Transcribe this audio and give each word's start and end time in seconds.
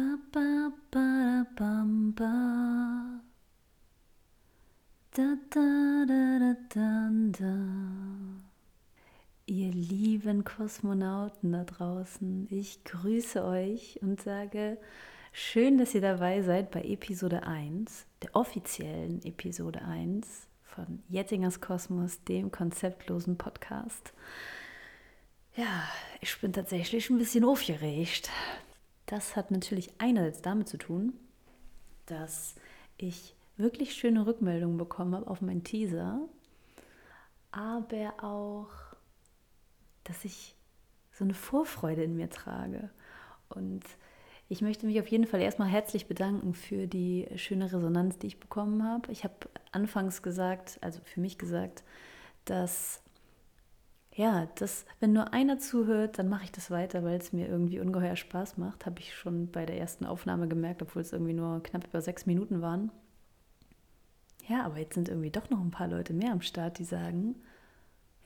Ba, 0.00 0.16
ba, 0.32 0.72
ba, 0.90 1.46
bam, 1.56 2.14
ba. 2.14 3.20
Da, 5.12 5.36
da, 5.50 6.04
da, 6.08 6.38
da, 6.38 6.54
da, 6.70 7.10
da. 7.38 7.56
Ihr 9.44 9.72
lieben 9.72 10.44
Kosmonauten 10.44 11.52
da 11.52 11.64
draußen, 11.64 12.46
ich 12.50 12.82
grüße 12.84 13.44
euch 13.44 13.98
und 14.00 14.22
sage, 14.22 14.78
schön, 15.32 15.76
dass 15.76 15.94
ihr 15.94 16.00
dabei 16.00 16.40
seid 16.40 16.70
bei 16.70 16.80
Episode 16.80 17.42
1, 17.42 18.06
der 18.22 18.34
offiziellen 18.34 19.22
Episode 19.26 19.82
1 19.82 20.46
von 20.62 21.02
Jettingers 21.10 21.60
Kosmos, 21.60 22.24
dem 22.24 22.50
konzeptlosen 22.50 23.36
Podcast. 23.36 24.14
Ja, 25.56 25.86
ich 26.22 26.40
bin 26.40 26.54
tatsächlich 26.54 27.10
ein 27.10 27.18
bisschen 27.18 27.44
aufgeregt. 27.44 28.30
Das 29.10 29.34
hat 29.34 29.50
natürlich 29.50 29.90
einerseits 29.98 30.40
damit 30.40 30.68
zu 30.68 30.78
tun, 30.78 31.14
dass 32.06 32.54
ich 32.96 33.34
wirklich 33.56 33.92
schöne 33.94 34.24
Rückmeldungen 34.24 34.78
bekommen 34.78 35.16
habe 35.16 35.26
auf 35.26 35.40
meinen 35.40 35.64
Teaser, 35.64 36.20
aber 37.50 38.14
auch, 38.22 38.68
dass 40.04 40.24
ich 40.24 40.54
so 41.10 41.24
eine 41.24 41.34
Vorfreude 41.34 42.04
in 42.04 42.14
mir 42.14 42.30
trage. 42.30 42.88
Und 43.48 43.82
ich 44.48 44.62
möchte 44.62 44.86
mich 44.86 45.00
auf 45.00 45.08
jeden 45.08 45.26
Fall 45.26 45.40
erstmal 45.40 45.68
herzlich 45.68 46.06
bedanken 46.06 46.54
für 46.54 46.86
die 46.86 47.26
schöne 47.34 47.64
Resonanz, 47.64 48.16
die 48.18 48.28
ich 48.28 48.38
bekommen 48.38 48.84
habe. 48.84 49.10
Ich 49.10 49.24
habe 49.24 49.34
anfangs 49.72 50.22
gesagt, 50.22 50.78
also 50.82 51.00
für 51.02 51.20
mich 51.20 51.36
gesagt, 51.36 51.82
dass 52.44 53.02
ja, 54.12 54.48
das, 54.56 54.84
wenn 54.98 55.12
nur 55.12 55.32
einer 55.32 55.58
zuhört, 55.58 56.18
dann 56.18 56.28
mache 56.28 56.44
ich 56.44 56.52
das 56.52 56.70
weiter, 56.70 57.04
weil 57.04 57.18
es 57.18 57.32
mir 57.32 57.48
irgendwie 57.48 57.78
ungeheuer 57.78 58.16
Spaß 58.16 58.56
macht. 58.58 58.84
Habe 58.84 59.00
ich 59.00 59.14
schon 59.14 59.50
bei 59.50 59.64
der 59.66 59.78
ersten 59.78 60.04
Aufnahme 60.04 60.48
gemerkt, 60.48 60.82
obwohl 60.82 61.02
es 61.02 61.12
irgendwie 61.12 61.32
nur 61.32 61.62
knapp 61.62 61.86
über 61.86 62.02
sechs 62.02 62.26
Minuten 62.26 62.60
waren. 62.60 62.90
Ja, 64.48 64.64
aber 64.64 64.78
jetzt 64.78 64.94
sind 64.94 65.08
irgendwie 65.08 65.30
doch 65.30 65.48
noch 65.48 65.60
ein 65.60 65.70
paar 65.70 65.86
Leute 65.86 66.12
mehr 66.12 66.32
am 66.32 66.42
Start, 66.42 66.78
die 66.78 66.84
sagen, 66.84 67.36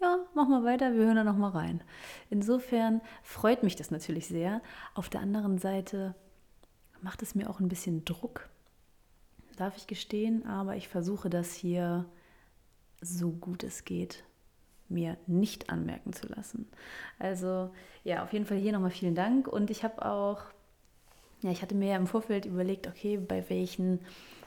ja, 0.00 0.19
mach 0.34 0.48
mal 0.48 0.64
weiter, 0.64 0.94
wir 0.94 1.05
hören 1.05 1.17
da 1.17 1.25
noch 1.25 1.36
mal 1.36 1.50
rein. 1.50 1.83
Insofern 2.31 3.03
freut 3.22 3.62
mich 3.62 3.77
das 3.77 3.91
natürlich 3.91 4.27
sehr. 4.27 4.62
Auf 4.94 5.11
der 5.11 5.20
anderen 5.20 5.59
Seite 5.59 6.14
macht 7.03 7.22
es 7.22 7.34
mir 7.34 7.50
auch 7.50 7.61
ein 7.61 7.69
bisschen 7.69 8.06
Druck, 8.06 8.48
darf 9.56 9.77
ich 9.77 9.87
gestehen, 9.87 10.47
aber 10.47 10.77
ich 10.77 10.89
versuche 10.89 11.28
das 11.28 11.53
hier 11.53 12.06
so 13.03 13.31
gut 13.31 13.62
es 13.62 13.84
geht 13.84 14.25
mir 14.95 15.17
nicht 15.27 15.70
anmerken 15.70 16.12
zu 16.12 16.27
lassen. 16.28 16.69
Also 17.19 17.70
ja, 18.05 18.23
auf 18.23 18.33
jeden 18.33 18.47
Fall 18.47 18.59
hier 18.59 18.73
nochmal 18.73 18.91
vielen 18.91 19.14
Dank. 19.14 19.48
Und 19.48 19.70
ich 19.70 19.84
habe 19.84 20.05
auch, 20.05 20.41
ja, 21.42 21.50
ich 21.50 21.62
hatte 21.62 21.75
mir 21.75 21.91
ja 21.91 21.97
im 21.97 22.06
Vorfeld 22.06 22.47
überlegt, 22.47 22.87
okay, 22.87 23.19
bei 23.19 23.48
welchen 23.50 24.00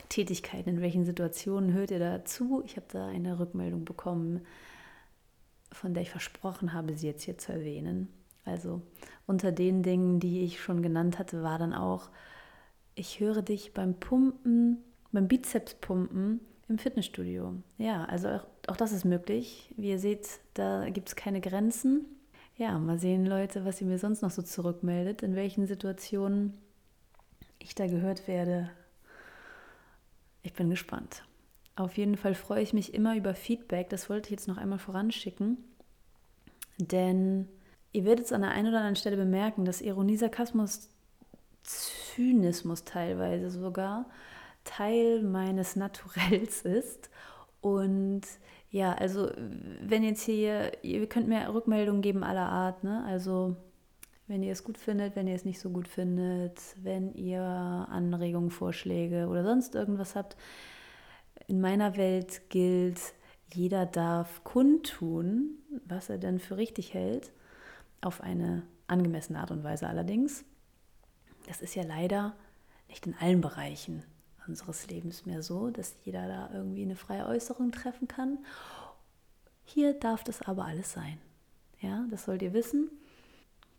Tätigkeiten, 0.09 0.69
in 0.69 0.81
welchen 0.81 1.05
Situationen 1.05 1.73
hört 1.73 1.91
ihr 1.91 1.99
dazu? 1.99 2.63
Ich 2.65 2.77
habe 2.77 2.87
da 2.89 3.07
eine 3.07 3.39
Rückmeldung 3.39 3.85
bekommen, 3.85 4.45
von 5.71 5.93
der 5.93 6.03
ich 6.03 6.09
versprochen 6.09 6.73
habe, 6.73 6.95
sie 6.95 7.07
jetzt 7.07 7.23
hier 7.23 7.37
zu 7.37 7.51
erwähnen. 7.51 8.07
Also 8.45 8.81
unter 9.25 9.51
den 9.51 9.83
Dingen, 9.83 10.19
die 10.19 10.43
ich 10.43 10.61
schon 10.61 10.81
genannt 10.81 11.19
hatte, 11.19 11.43
war 11.43 11.59
dann 11.59 11.73
auch, 11.73 12.09
ich 12.95 13.19
höre 13.19 13.41
dich 13.41 13.73
beim 13.73 13.93
Pumpen, 13.99 14.77
beim 15.11 15.27
Bizepspumpen 15.27 16.39
im 16.69 16.77
Fitnessstudio. 16.77 17.55
Ja, 17.77 18.05
also 18.05 18.29
auch, 18.29 18.47
auch 18.67 18.75
das 18.77 18.91
ist 18.91 19.05
möglich. 19.05 19.73
Wie 19.77 19.89
ihr 19.89 19.99
seht, 19.99 20.39
da 20.53 20.89
gibt 20.89 21.09
es 21.09 21.15
keine 21.15 21.41
Grenzen. 21.41 22.05
Ja, 22.57 22.77
mal 22.77 22.99
sehen, 22.99 23.25
Leute, 23.25 23.65
was 23.65 23.81
ihr 23.81 23.87
mir 23.87 23.99
sonst 23.99 24.21
noch 24.21 24.31
so 24.31 24.41
zurückmeldet, 24.41 25.23
in 25.23 25.35
welchen 25.35 25.67
Situationen 25.67 26.53
ich 27.59 27.75
da 27.75 27.87
gehört 27.87 28.27
werde. 28.27 28.69
Ich 30.43 30.53
bin 30.53 30.69
gespannt. 30.69 31.23
Auf 31.75 31.97
jeden 31.97 32.17
Fall 32.17 32.33
freue 32.33 32.63
ich 32.63 32.73
mich 32.73 32.93
immer 32.93 33.15
über 33.15 33.35
Feedback. 33.35 33.89
Das 33.89 34.09
wollte 34.09 34.27
ich 34.27 34.31
jetzt 34.31 34.47
noch 34.47 34.57
einmal 34.57 34.79
voranschicken. 34.79 35.57
Denn 36.77 37.47
ihr 37.91 38.05
werdet 38.05 38.25
es 38.25 38.31
an 38.31 38.41
der 38.41 38.51
einen 38.51 38.69
oder 38.69 38.77
anderen 38.77 38.95
Stelle 38.95 39.17
bemerken, 39.17 39.65
dass 39.65 39.81
Ironie, 39.81 40.17
Sarkasmus, 40.17 40.89
Zynismus 41.63 42.83
teilweise 42.83 43.51
sogar 43.51 44.05
Teil 44.63 45.21
meines 45.23 45.75
Naturells 45.75 46.61
ist. 46.63 47.09
Und 47.61 48.21
ja, 48.69 48.93
also 48.93 49.29
wenn 49.81 50.03
jetzt 50.03 50.23
hier, 50.23 50.71
ihr 50.83 51.07
könnt 51.07 51.27
mir 51.27 51.53
Rückmeldungen 51.53 52.01
geben 52.01 52.23
aller 52.23 52.47
Art, 52.47 52.83
ne? 52.83 53.03
Also 53.05 53.55
wenn 54.27 54.43
ihr 54.43 54.51
es 54.51 54.63
gut 54.63 54.77
findet, 54.77 55.15
wenn 55.15 55.27
ihr 55.27 55.35
es 55.35 55.45
nicht 55.45 55.59
so 55.59 55.69
gut 55.69 55.87
findet, 55.87 56.59
wenn 56.81 57.13
ihr 57.13 57.41
Anregungen, 57.41 58.51
Vorschläge 58.51 59.27
oder 59.27 59.43
sonst 59.43 59.73
irgendwas 59.73 60.15
habt. 60.15 60.35
In 61.47 61.61
meiner 61.61 61.95
Welt 61.95 62.49
gilt, 62.49 62.99
jeder 63.53 63.85
darf 63.85 64.43
kundtun, 64.43 65.51
was 65.85 66.09
er 66.09 66.17
denn 66.17 66.39
für 66.39 66.57
richtig 66.57 66.93
hält, 66.93 67.31
auf 68.01 68.19
eine 68.19 68.63
angemessene 68.87 69.39
Art 69.39 69.51
und 69.51 69.63
Weise 69.63 69.87
allerdings. 69.87 70.43
Das 71.47 71.61
ist 71.61 71.75
ja 71.75 71.83
leider 71.83 72.35
nicht 72.89 73.07
in 73.07 73.15
allen 73.15 73.39
Bereichen 73.39 74.03
unseres 74.47 74.87
Lebens 74.87 75.25
mehr 75.25 75.41
so, 75.41 75.69
dass 75.69 75.95
jeder 76.03 76.27
da 76.27 76.49
irgendwie 76.53 76.83
eine 76.83 76.95
freie 76.95 77.25
Äußerung 77.25 77.71
treffen 77.71 78.07
kann. 78.07 78.39
Hier 79.65 79.93
darf 79.93 80.23
das 80.23 80.41
aber 80.41 80.65
alles 80.65 80.93
sein. 80.93 81.19
Ja, 81.79 82.05
das 82.09 82.25
sollt 82.25 82.41
ihr 82.41 82.53
wissen. 82.53 82.89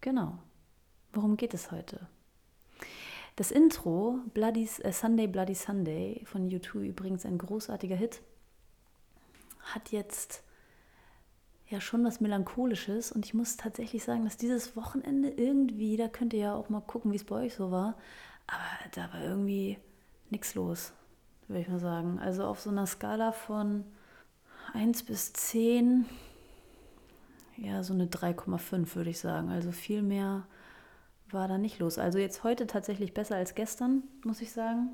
Genau. 0.00 0.38
Worum 1.12 1.36
geht 1.36 1.54
es 1.54 1.70
heute? 1.70 2.06
Das 3.36 3.50
Intro, 3.50 4.18
Bloody, 4.34 4.68
äh, 4.82 4.92
Sunday 4.92 5.26
Bloody 5.26 5.54
Sunday 5.54 6.22
von 6.24 6.48
U2, 6.48 6.88
übrigens 6.88 7.24
ein 7.24 7.38
großartiger 7.38 7.96
Hit, 7.96 8.20
hat 9.60 9.90
jetzt 9.92 10.42
ja 11.68 11.80
schon 11.80 12.04
was 12.04 12.20
Melancholisches 12.20 13.12
und 13.12 13.26
ich 13.26 13.34
muss 13.34 13.56
tatsächlich 13.56 14.02
sagen, 14.02 14.24
dass 14.24 14.36
dieses 14.36 14.74
Wochenende 14.74 15.30
irgendwie, 15.30 15.96
da 15.96 16.08
könnt 16.08 16.32
ihr 16.32 16.40
ja 16.40 16.54
auch 16.54 16.68
mal 16.68 16.80
gucken, 16.80 17.12
wie 17.12 17.16
es 17.16 17.24
bei 17.24 17.36
euch 17.36 17.54
so 17.54 17.70
war, 17.70 17.96
aber 18.46 18.90
da 18.94 19.12
war 19.12 19.22
irgendwie 19.22 19.78
nichts 20.30 20.54
los, 20.54 20.92
würde 21.46 21.62
ich 21.62 21.68
mal 21.68 21.78
sagen. 21.78 22.18
Also 22.18 22.44
auf 22.44 22.60
so 22.60 22.70
einer 22.70 22.86
Skala 22.86 23.32
von 23.32 23.84
1 24.74 25.04
bis 25.04 25.32
10, 25.32 26.06
ja, 27.56 27.82
so 27.82 27.92
eine 27.92 28.06
3,5 28.06 28.94
würde 28.94 29.10
ich 29.10 29.18
sagen. 29.18 29.50
Also 29.50 29.72
viel 29.72 30.02
mehr 30.02 30.46
war 31.30 31.48
da 31.48 31.58
nicht 31.58 31.78
los. 31.78 31.98
Also 31.98 32.18
jetzt 32.18 32.44
heute 32.44 32.66
tatsächlich 32.66 33.14
besser 33.14 33.36
als 33.36 33.54
gestern, 33.54 34.02
muss 34.24 34.40
ich 34.40 34.52
sagen. 34.52 34.90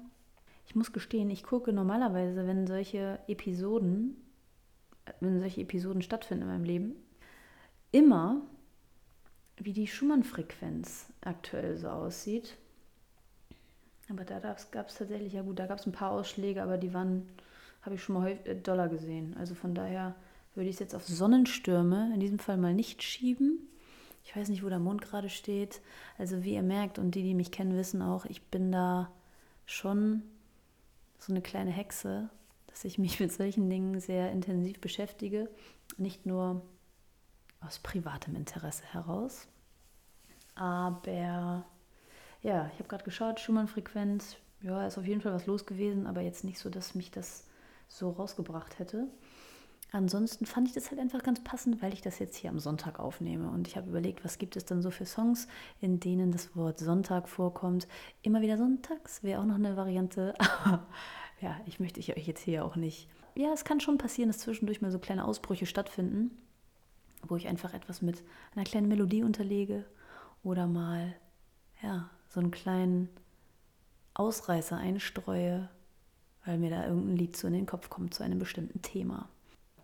Ich 0.66 0.74
muss 0.74 0.92
gestehen, 0.92 1.30
ich 1.30 1.42
gucke 1.42 1.72
normalerweise, 1.72 2.46
wenn 2.46 2.66
solche 2.66 3.18
Episoden, 3.28 4.16
wenn 5.20 5.40
solche 5.40 5.60
Episoden 5.60 6.02
stattfinden 6.02 6.44
in 6.44 6.48
meinem 6.48 6.64
Leben, 6.64 6.96
immer, 7.92 8.40
wie 9.56 9.72
die 9.72 9.86
Schumann-Frequenz 9.86 11.12
aktuell 11.20 11.76
so 11.76 11.88
aussieht. 11.88 12.56
Aber 14.10 14.24
da 14.24 14.38
gab 14.38 14.58
es 14.58 14.68
tatsächlich, 14.70 15.32
ja 15.32 15.42
gut, 15.42 15.58
da 15.58 15.66
gab 15.66 15.78
es 15.78 15.86
ein 15.86 15.92
paar 15.92 16.10
Ausschläge, 16.10 16.62
aber 16.62 16.76
die 16.76 16.92
waren, 16.92 17.26
habe 17.82 17.94
ich 17.94 18.02
schon 18.02 18.16
mal 18.16 18.38
äh, 18.44 18.54
Dollar 18.54 18.88
gesehen. 18.88 19.36
Also 19.38 19.54
von 19.54 19.74
daher 19.74 20.14
würde 20.54 20.68
ich 20.68 20.76
es 20.76 20.80
jetzt 20.80 20.94
auf 20.94 21.06
Sonnenstürme 21.06 22.12
in 22.14 22.20
diesem 22.20 22.38
Fall 22.38 22.56
mal 22.56 22.74
nicht 22.74 23.02
schieben. 23.02 23.58
Ich 24.24 24.34
weiß 24.34 24.48
nicht, 24.48 24.64
wo 24.64 24.68
der 24.68 24.78
Mond 24.78 25.02
gerade 25.02 25.28
steht. 25.28 25.80
Also 26.18 26.44
wie 26.44 26.54
ihr 26.54 26.62
merkt 26.62 26.98
und 26.98 27.14
die, 27.14 27.22
die 27.22 27.34
mich 27.34 27.50
kennen, 27.50 27.76
wissen 27.76 28.02
auch, 28.02 28.24
ich 28.26 28.42
bin 28.42 28.72
da 28.72 29.10
schon 29.66 30.22
so 31.18 31.32
eine 31.32 31.42
kleine 31.42 31.70
Hexe, 31.70 32.28
dass 32.66 32.84
ich 32.84 32.98
mich 32.98 33.20
mit 33.20 33.32
solchen 33.32 33.68
Dingen 33.68 34.00
sehr 34.00 34.30
intensiv 34.32 34.80
beschäftige. 34.80 35.50
Nicht 35.96 36.26
nur 36.26 36.62
aus 37.60 37.78
privatem 37.78 38.36
Interesse 38.36 38.84
heraus, 38.84 39.46
aber 40.54 41.64
ja, 42.44 42.70
ich 42.72 42.78
habe 42.78 42.88
gerade 42.88 43.04
geschaut, 43.04 43.40
Schumann-Frequenz, 43.40 44.36
ja, 44.60 44.86
ist 44.86 44.98
auf 44.98 45.06
jeden 45.06 45.22
Fall 45.22 45.32
was 45.32 45.46
los 45.46 45.66
gewesen, 45.66 46.06
aber 46.06 46.20
jetzt 46.20 46.44
nicht 46.44 46.58
so, 46.58 46.70
dass 46.70 46.94
mich 46.94 47.10
das 47.10 47.46
so 47.88 48.10
rausgebracht 48.10 48.78
hätte. 48.78 49.08
Ansonsten 49.92 50.44
fand 50.44 50.68
ich 50.68 50.74
das 50.74 50.90
halt 50.90 51.00
einfach 51.00 51.22
ganz 51.22 51.42
passend, 51.42 51.80
weil 51.80 51.92
ich 51.92 52.02
das 52.02 52.18
jetzt 52.18 52.36
hier 52.36 52.50
am 52.50 52.58
Sonntag 52.58 52.98
aufnehme. 52.98 53.48
Und 53.48 53.68
ich 53.68 53.76
habe 53.76 53.88
überlegt, 53.88 54.24
was 54.24 54.38
gibt 54.38 54.56
es 54.56 54.64
dann 54.64 54.82
so 54.82 54.90
für 54.90 55.06
Songs, 55.06 55.46
in 55.80 56.00
denen 56.00 56.32
das 56.32 56.54
Wort 56.56 56.80
Sonntag 56.80 57.28
vorkommt. 57.28 57.86
Immer 58.22 58.40
wieder 58.40 58.58
sonntags 58.58 59.22
wäre 59.22 59.40
auch 59.40 59.44
noch 59.44 59.54
eine 59.54 59.76
Variante. 59.76 60.34
ja, 61.40 61.56
ich 61.66 61.78
möchte 61.80 62.00
euch 62.00 62.26
jetzt 62.26 62.42
hier 62.42 62.64
auch 62.64 62.76
nicht. 62.76 63.08
Ja, 63.36 63.52
es 63.52 63.64
kann 63.64 63.80
schon 63.80 63.96
passieren, 63.96 64.28
dass 64.28 64.38
zwischendurch 64.38 64.82
mal 64.82 64.90
so 64.90 64.98
kleine 64.98 65.24
Ausbrüche 65.24 65.66
stattfinden, 65.66 66.30
wo 67.22 67.36
ich 67.36 67.46
einfach 67.46 67.72
etwas 67.72 68.02
mit 68.02 68.22
einer 68.54 68.64
kleinen 68.64 68.88
Melodie 68.88 69.22
unterlege 69.22 69.84
oder 70.42 70.66
mal, 70.66 71.14
ja, 71.82 72.10
so 72.34 72.40
einen 72.40 72.50
kleinen 72.50 73.08
Ausreißer 74.14 74.76
einstreue, 74.76 75.68
weil 76.44 76.58
mir 76.58 76.70
da 76.70 76.86
irgendein 76.86 77.16
Lied 77.16 77.36
zu 77.36 77.46
in 77.46 77.52
den 77.52 77.66
Kopf 77.66 77.88
kommt 77.88 78.12
zu 78.12 78.22
einem 78.22 78.38
bestimmten 78.38 78.82
Thema. 78.82 79.28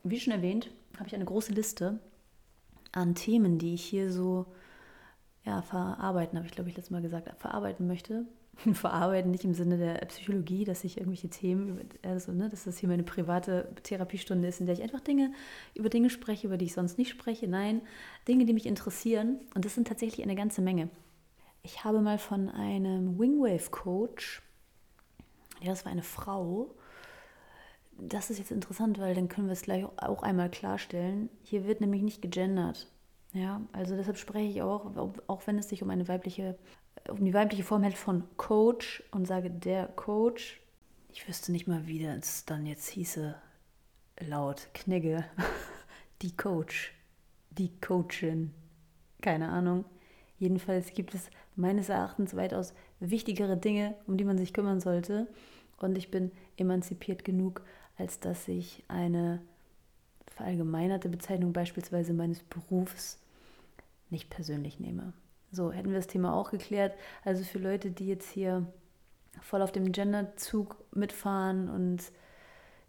Wie 0.02 0.18
schon 0.18 0.32
erwähnt, 0.32 0.70
habe 0.96 1.06
ich 1.06 1.14
eine 1.14 1.24
große 1.24 1.52
Liste 1.52 2.00
an 2.92 3.14
Themen, 3.14 3.58
die 3.58 3.74
ich 3.74 3.84
hier 3.84 4.12
so 4.12 4.46
ja, 5.44 5.62
verarbeiten, 5.62 6.36
habe 6.38 6.46
ich 6.46 6.52
glaube 6.52 6.68
ich 6.68 6.76
letztes 6.76 6.90
Mal 6.90 7.02
gesagt, 7.02 7.30
verarbeiten 7.40 7.86
möchte. 7.86 8.26
verarbeiten, 8.74 9.30
nicht 9.30 9.44
im 9.44 9.54
Sinne 9.54 9.78
der 9.78 9.94
Psychologie, 10.06 10.64
dass 10.64 10.84
ich 10.84 10.98
irgendwelche 10.98 11.30
Themen, 11.30 11.80
also 12.02 12.32
ne, 12.32 12.48
dass 12.50 12.64
das 12.64 12.78
hier 12.78 12.88
meine 12.88 13.04
private 13.04 13.68
Therapiestunde 13.84 14.48
ist, 14.48 14.60
in 14.60 14.66
der 14.66 14.74
ich 14.74 14.82
einfach 14.82 15.00
Dinge 15.00 15.32
über 15.74 15.88
Dinge 15.88 16.10
spreche, 16.10 16.48
über 16.48 16.58
die 16.58 16.66
ich 16.66 16.74
sonst 16.74 16.98
nicht 16.98 17.10
spreche. 17.10 17.48
Nein, 17.48 17.80
Dinge, 18.28 18.44
die 18.44 18.52
mich 18.52 18.66
interessieren. 18.66 19.38
Und 19.54 19.64
das 19.64 19.76
sind 19.76 19.86
tatsächlich 19.86 20.24
eine 20.24 20.34
ganze 20.34 20.60
Menge. 20.62 20.90
Ich 21.62 21.84
habe 21.84 22.00
mal 22.00 22.18
von 22.18 22.48
einem 22.48 23.18
Wingwave-Coach, 23.18 24.42
ja, 25.60 25.68
das 25.68 25.84
war 25.84 25.92
eine 25.92 26.02
Frau, 26.02 26.74
das 27.98 28.30
ist 28.30 28.38
jetzt 28.38 28.50
interessant, 28.50 28.98
weil 28.98 29.14
dann 29.14 29.28
können 29.28 29.48
wir 29.48 29.52
es 29.52 29.62
gleich 29.62 29.84
auch 29.84 30.22
einmal 30.22 30.50
klarstellen. 30.50 31.28
Hier 31.42 31.66
wird 31.66 31.82
nämlich 31.82 32.02
nicht 32.02 32.22
gegendert. 32.22 32.90
Ja, 33.34 33.60
also 33.72 33.94
deshalb 33.94 34.16
spreche 34.16 34.48
ich 34.48 34.62
auch, 34.62 34.96
auch 35.26 35.46
wenn 35.46 35.58
es 35.58 35.68
sich 35.68 35.82
um 35.82 35.90
eine 35.90 36.08
weibliche 36.08 36.58
um 37.08 37.24
die 37.24 37.34
weibliche 37.34 37.64
Form 37.64 37.82
hält 37.82 37.96
von 37.96 38.24
Coach 38.36 39.02
und 39.10 39.26
sage 39.26 39.50
der 39.50 39.86
Coach. 39.86 40.60
Ich 41.12 41.26
wüsste 41.26 41.52
nicht 41.52 41.66
mal, 41.66 41.86
wie 41.86 42.02
das 42.02 42.44
dann 42.44 42.66
jetzt 42.66 42.88
hieße, 42.88 43.34
laut 44.20 44.68
Knigge. 44.74 45.24
Die 46.22 46.36
Coach, 46.36 46.92
die 47.50 47.80
Coachin. 47.80 48.52
Keine 49.22 49.48
Ahnung. 49.48 49.86
Jedenfalls 50.40 50.94
gibt 50.94 51.14
es 51.14 51.30
meines 51.54 51.90
Erachtens 51.90 52.34
weitaus 52.34 52.72
wichtigere 52.98 53.58
Dinge, 53.58 53.94
um 54.06 54.16
die 54.16 54.24
man 54.24 54.38
sich 54.38 54.54
kümmern 54.54 54.80
sollte. 54.80 55.28
Und 55.76 55.98
ich 55.98 56.10
bin 56.10 56.32
emanzipiert 56.56 57.24
genug, 57.24 57.62
als 57.98 58.20
dass 58.20 58.48
ich 58.48 58.82
eine 58.88 59.42
verallgemeinerte 60.28 61.10
Bezeichnung 61.10 61.52
beispielsweise 61.52 62.14
meines 62.14 62.42
Berufs 62.42 63.18
nicht 64.08 64.30
persönlich 64.30 64.80
nehme. 64.80 65.12
So, 65.52 65.72
hätten 65.72 65.90
wir 65.90 65.96
das 65.96 66.06
Thema 66.06 66.32
auch 66.34 66.50
geklärt. 66.50 66.94
Also 67.22 67.44
für 67.44 67.58
Leute, 67.58 67.90
die 67.90 68.08
jetzt 68.08 68.30
hier 68.30 68.66
voll 69.42 69.60
auf 69.60 69.72
dem 69.72 69.92
Genderzug 69.92 70.82
mitfahren 70.94 71.68
und 71.68 72.02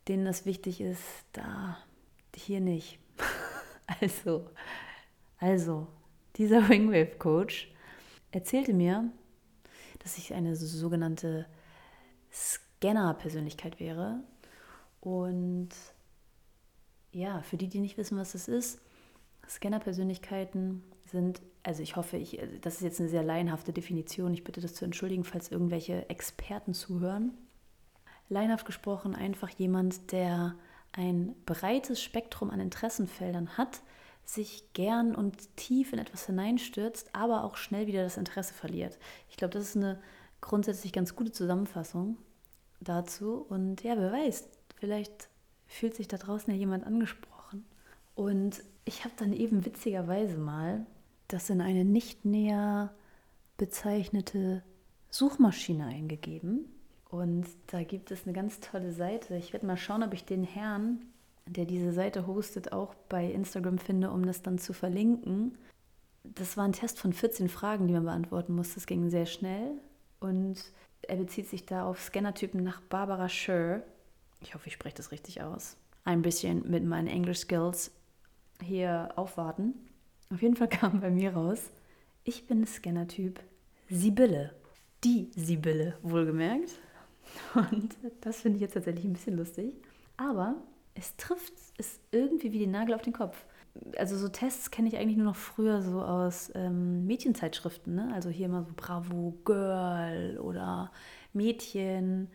denen 0.07 0.24
das 0.24 0.45
wichtig 0.45 0.80
ist, 0.80 1.03
da 1.33 1.77
hier 2.33 2.62
nicht. 2.62 2.98
also, 4.00 4.50
also, 5.38 5.88
dieser 6.41 6.67
Wingwave 6.69 7.17
Coach 7.17 7.71
erzählte 8.31 8.73
mir, 8.73 9.09
dass 9.99 10.17
ich 10.17 10.33
eine 10.33 10.55
sogenannte 10.55 11.45
Scanner-Persönlichkeit 12.31 13.79
wäre. 13.79 14.23
Und 14.99 15.69
ja, 17.11 17.41
für 17.41 17.57
die, 17.57 17.67
die 17.67 17.79
nicht 17.79 17.97
wissen, 17.97 18.17
was 18.17 18.31
das 18.31 18.47
ist, 18.47 18.81
Scanner-Persönlichkeiten 19.47 20.83
sind, 21.05 21.41
also 21.63 21.83
ich 21.83 21.95
hoffe, 21.95 22.17
ich, 22.17 22.39
das 22.61 22.75
ist 22.75 22.81
jetzt 22.81 22.99
eine 22.99 23.09
sehr 23.09 23.23
laienhafte 23.23 23.73
Definition, 23.73 24.33
ich 24.33 24.43
bitte 24.43 24.61
das 24.61 24.73
zu 24.73 24.85
entschuldigen, 24.85 25.23
falls 25.23 25.51
irgendwelche 25.51 26.09
Experten 26.09 26.73
zuhören. 26.73 27.38
Laienhaft 28.29 28.65
gesprochen 28.65 29.13
einfach 29.13 29.49
jemand, 29.49 30.11
der 30.11 30.55
ein 30.93 31.35
breites 31.45 32.01
Spektrum 32.01 32.49
an 32.49 32.61
Interessenfeldern 32.61 33.57
hat, 33.57 33.81
sich 34.33 34.72
gern 34.74 35.13
und 35.16 35.56
tief 35.57 35.94
in 35.94 36.00
etwas 36.00 36.25
hineinstürzt, 36.25 37.10
aber 37.13 37.44
auch 37.44 37.57
schnell 37.57 37.88
wieder 37.88 38.04
das 38.04 38.18
Interesse 38.18 38.54
verliert. 38.54 38.98
Ich 39.30 39.38
glaube, 39.38 39.54
das 39.54 39.63
ist 39.63 39.78
eine 39.78 40.00
grundsätzlich 40.39 40.94
ganz 40.94 41.16
gute 41.16 41.31
Zusammenfassung 41.31 42.18
dazu. 42.80 43.45
Und 43.50 43.83
ja, 43.83 43.98
wer 43.98 44.12
weiß, 44.12 44.48
vielleicht 44.75 45.30
fühlt 45.68 45.95
sich 45.95 46.07
da 46.07 46.18
draußen 46.18 46.54
ja 46.54 46.60
jemand 46.60 46.86
angesprochen. 46.86 47.66
Und 48.16 48.63
ich 48.86 49.04
habe 49.04 49.13
dann 49.18 49.33
eben 49.33 49.66
witzigerweise 49.66 50.38
mal 50.38 50.86
das 51.27 51.50
in 51.50 51.62
eine 51.62 51.86
nicht 51.86 52.25
näher 52.25 52.94
bezeichnete 53.57 54.63
Suchmaschine 55.10 55.86
eingegeben. 55.86 56.66
Und 57.10 57.45
da 57.68 57.84
gibt 57.84 58.12
es 58.12 58.24
eine 58.24 58.34
ganz 58.34 58.60
tolle 58.60 58.94
Seite. 58.94 59.36
Ich 59.36 59.54
werde 59.54 59.66
mal 59.66 59.77
schauen, 59.77 60.04
ob 60.04 60.13
ich 60.13 60.25
den 60.25 60.44
Herrn, 60.44 61.06
der 61.53 61.65
diese 61.65 61.92
Seite 61.92 62.27
hostet, 62.27 62.71
auch 62.71 62.94
bei 63.09 63.25
Instagram 63.25 63.77
finde, 63.77 64.12
um 64.12 64.25
das 64.25 64.42
dann 64.42 64.57
zu 64.57 64.74
verlinken. 64.74 65.57
Das 66.24 66.56
war 66.57 66.65
ein 66.65 66.74
Test 66.74 67.00
von 67.00 67.13
14 67.13 67.50
Fragen, 67.50 67.88
die 67.88 67.94
man 67.94 68.06
beantworten 68.06 68.56
musste. 68.56 68.75
Das 68.75 68.86
ging 68.86 69.09
sehr 69.09 69.25
schnell. 69.25 69.74
Und 70.19 70.57
er 71.01 71.18
bezieht 71.18 71.50
sich 71.50 71.65
da 71.65 71.86
auf 71.86 72.01
Scannertypen 72.01 72.63
nach 72.63 72.81
Barbara 72.81 73.27
Scher. 73.27 73.83
Ich 74.39 74.53
hoffe, 74.53 74.68
ich 74.68 74.74
spreche 74.74 74.95
das 74.95 75.12
richtig 75.12 75.42
aus. 75.42 75.77
Ein 76.03 76.21
bisschen 76.21 76.69
mit 76.69 76.83
meinen 76.83 77.07
English 77.07 77.39
Skills 77.39 77.92
hier 78.63 79.09
aufwarten. 79.15 79.74
Auf 80.31 80.42
jeden 80.42 80.56
Fall 80.56 80.69
kam 80.69 81.01
bei 81.01 81.09
mir 81.09 81.33
raus, 81.33 81.71
ich 82.24 82.48
bin 82.48 82.65
Scannertyp 82.65 83.39
Sibylle. 83.89 84.53
Die 85.03 85.31
Sibylle, 85.36 85.98
wohlgemerkt. 86.03 86.80
Und 87.56 87.95
das 88.21 88.42
finde 88.42 88.57
ich 88.57 88.62
jetzt 88.62 88.74
tatsächlich 88.74 89.06
ein 89.06 89.13
bisschen 89.13 89.38
lustig. 89.38 89.74
Aber 90.18 90.56
es 90.95 91.15
trifft 91.15 91.53
es 91.77 91.99
irgendwie 92.11 92.51
wie 92.51 92.59
den 92.59 92.71
Nagel 92.71 92.93
auf 92.93 93.01
den 93.01 93.13
Kopf. 93.13 93.45
Also 93.97 94.17
so 94.17 94.27
Tests 94.27 94.69
kenne 94.69 94.89
ich 94.89 94.97
eigentlich 94.97 95.17
nur 95.17 95.25
noch 95.25 95.35
früher 95.35 95.81
so 95.81 96.01
aus 96.01 96.51
ähm, 96.55 97.05
Mädchenzeitschriften. 97.07 97.95
Ne? 97.95 98.11
Also 98.13 98.29
hier 98.29 98.47
immer 98.47 98.63
so 98.63 98.73
Bravo 98.75 99.38
Girl 99.45 100.38
oder 100.39 100.91
Mädchen. 101.33 102.29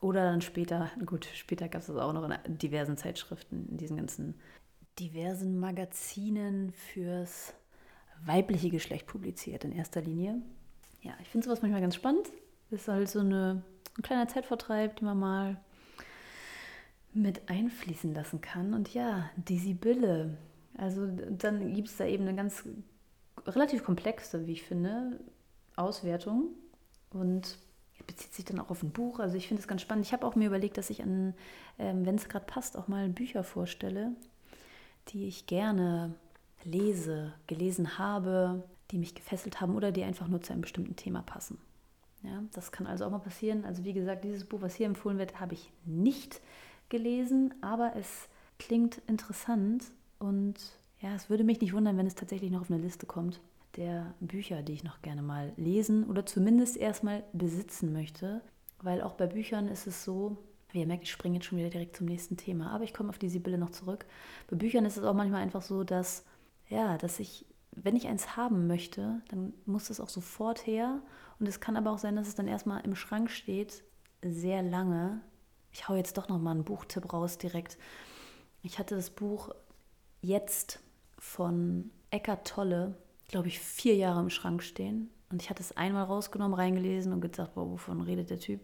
Oder 0.00 0.24
dann 0.24 0.40
später, 0.40 0.90
gut, 1.04 1.26
später 1.34 1.68
gab 1.68 1.80
es 1.80 1.86
das 1.88 1.96
auch 1.96 2.12
noch 2.12 2.28
in 2.44 2.58
diversen 2.58 2.96
Zeitschriften, 2.96 3.66
in 3.70 3.76
diesen 3.78 3.96
ganzen 3.96 4.34
diversen 4.98 5.58
Magazinen 5.58 6.72
fürs 6.72 7.54
weibliche 8.24 8.70
Geschlecht 8.70 9.06
publiziert 9.06 9.64
in 9.64 9.72
erster 9.72 10.00
Linie. 10.00 10.40
Ja, 11.02 11.12
ich 11.22 11.28
finde 11.28 11.46
sowas 11.46 11.62
manchmal 11.62 11.80
ganz 11.80 11.94
spannend. 11.94 12.28
Das 12.70 12.82
ist 12.82 12.88
halt 12.88 13.08
so 13.08 13.20
eine, 13.20 13.62
ein 13.96 14.02
kleiner 14.02 14.28
Zeitvertreib, 14.28 14.96
den 14.96 15.06
man 15.06 15.18
mal 15.18 15.56
mit 17.16 17.48
einfließen 17.48 18.14
lassen 18.14 18.40
kann. 18.40 18.74
Und 18.74 18.94
ja, 18.94 19.30
die 19.36 19.58
Sibylle. 19.58 20.36
Also 20.76 21.06
dann 21.06 21.74
gibt 21.74 21.88
es 21.88 21.96
da 21.96 22.04
eben 22.04 22.24
eine 22.24 22.36
ganz 22.36 22.64
relativ 23.46 23.84
komplexe, 23.84 24.46
wie 24.46 24.52
ich 24.52 24.62
finde, 24.62 25.18
Auswertung. 25.76 26.50
Und 27.10 27.58
bezieht 28.06 28.32
sich 28.34 28.44
dann 28.44 28.60
auch 28.60 28.70
auf 28.70 28.82
ein 28.82 28.90
Buch. 28.90 29.18
Also 29.18 29.36
ich 29.36 29.48
finde 29.48 29.60
es 29.60 29.68
ganz 29.68 29.82
spannend. 29.82 30.06
Ich 30.06 30.12
habe 30.12 30.26
auch 30.26 30.34
mir 30.34 30.46
überlegt, 30.46 30.78
dass 30.78 30.90
ich 30.90 31.02
an, 31.02 31.34
ähm, 31.78 32.06
wenn 32.06 32.16
es 32.16 32.28
gerade 32.28 32.46
passt, 32.46 32.76
auch 32.76 32.88
mal 32.88 33.08
Bücher 33.08 33.42
vorstelle, 33.42 34.12
die 35.08 35.26
ich 35.26 35.46
gerne 35.46 36.14
lese, 36.64 37.32
gelesen 37.46 37.98
habe, 37.98 38.64
die 38.90 38.98
mich 38.98 39.14
gefesselt 39.14 39.60
haben 39.60 39.74
oder 39.74 39.92
die 39.92 40.04
einfach 40.04 40.28
nur 40.28 40.40
zu 40.40 40.52
einem 40.52 40.62
bestimmten 40.62 40.96
Thema 40.96 41.22
passen. 41.22 41.58
Ja, 42.22 42.42
das 42.52 42.72
kann 42.72 42.86
also 42.86 43.04
auch 43.04 43.10
mal 43.10 43.18
passieren. 43.18 43.64
Also 43.64 43.84
wie 43.84 43.92
gesagt, 43.92 44.24
dieses 44.24 44.44
Buch, 44.44 44.62
was 44.62 44.74
hier 44.74 44.86
empfohlen 44.86 45.18
wird, 45.18 45.38
habe 45.38 45.54
ich 45.54 45.70
nicht 45.84 46.40
gelesen, 46.88 47.54
aber 47.60 47.96
es 47.96 48.28
klingt 48.58 48.98
interessant 49.06 49.84
und 50.18 50.54
ja, 51.00 51.14
es 51.14 51.28
würde 51.28 51.44
mich 51.44 51.60
nicht 51.60 51.72
wundern, 51.72 51.98
wenn 51.98 52.06
es 52.06 52.14
tatsächlich 52.14 52.50
noch 52.50 52.62
auf 52.62 52.70
eine 52.70 52.80
Liste 52.80 53.06
kommt 53.06 53.40
der 53.76 54.14
Bücher, 54.20 54.62
die 54.62 54.72
ich 54.72 54.84
noch 54.84 55.02
gerne 55.02 55.22
mal 55.22 55.52
lesen 55.56 56.04
oder 56.04 56.26
zumindest 56.26 56.76
erstmal 56.76 57.24
besitzen 57.32 57.92
möchte, 57.92 58.40
weil 58.82 59.02
auch 59.02 59.14
bei 59.14 59.26
Büchern 59.26 59.68
ist 59.68 59.86
es 59.86 60.04
so, 60.04 60.36
wie 60.70 60.80
ihr 60.80 60.86
merkt, 60.86 61.04
ich 61.04 61.12
springe 61.12 61.36
jetzt 61.36 61.46
schon 61.46 61.58
wieder 61.58 61.70
direkt 61.70 61.96
zum 61.96 62.06
nächsten 62.06 62.36
Thema, 62.36 62.70
aber 62.70 62.84
ich 62.84 62.94
komme 62.94 63.10
auf 63.10 63.18
die 63.18 63.28
Sibylle 63.28 63.58
noch 63.58 63.70
zurück. 63.70 64.06
Bei 64.48 64.56
Büchern 64.56 64.84
ist 64.84 64.96
es 64.96 65.04
auch 65.04 65.14
manchmal 65.14 65.42
einfach 65.42 65.62
so, 65.62 65.84
dass, 65.84 66.24
ja, 66.68 66.98
dass 66.98 67.20
ich, 67.20 67.46
wenn 67.72 67.96
ich 67.96 68.08
eins 68.08 68.36
haben 68.36 68.66
möchte, 68.66 69.20
dann 69.28 69.52
muss 69.64 69.90
es 69.90 70.00
auch 70.00 70.08
sofort 70.08 70.66
her. 70.66 71.00
Und 71.38 71.46
es 71.46 71.60
kann 71.60 71.76
aber 71.76 71.90
auch 71.90 71.98
sein, 71.98 72.16
dass 72.16 72.28
es 72.28 72.34
dann 72.34 72.48
erstmal 72.48 72.84
im 72.84 72.96
Schrank 72.96 73.30
steht, 73.30 73.84
sehr 74.22 74.62
lange. 74.62 75.20
Ich 75.76 75.88
hau 75.88 75.94
jetzt 75.94 76.16
doch 76.16 76.28
nochmal 76.28 76.54
einen 76.54 76.64
Buchtipp 76.64 77.12
raus 77.12 77.36
direkt. 77.36 77.76
Ich 78.62 78.78
hatte 78.78 78.96
das 78.96 79.10
Buch 79.10 79.50
Jetzt 80.22 80.80
von 81.18 81.90
Eckart 82.10 82.48
Tolle, 82.48 82.96
glaube 83.28 83.48
ich, 83.48 83.60
vier 83.60 83.94
Jahre 83.94 84.20
im 84.20 84.30
Schrank 84.30 84.62
stehen. 84.62 85.10
Und 85.30 85.42
ich 85.42 85.50
hatte 85.50 85.62
es 85.62 85.76
einmal 85.76 86.04
rausgenommen, 86.04 86.58
reingelesen 86.58 87.12
und 87.12 87.20
gedacht, 87.20 87.54
boah, 87.54 87.70
wovon 87.70 88.00
redet 88.00 88.30
der 88.30 88.40
Typ? 88.40 88.60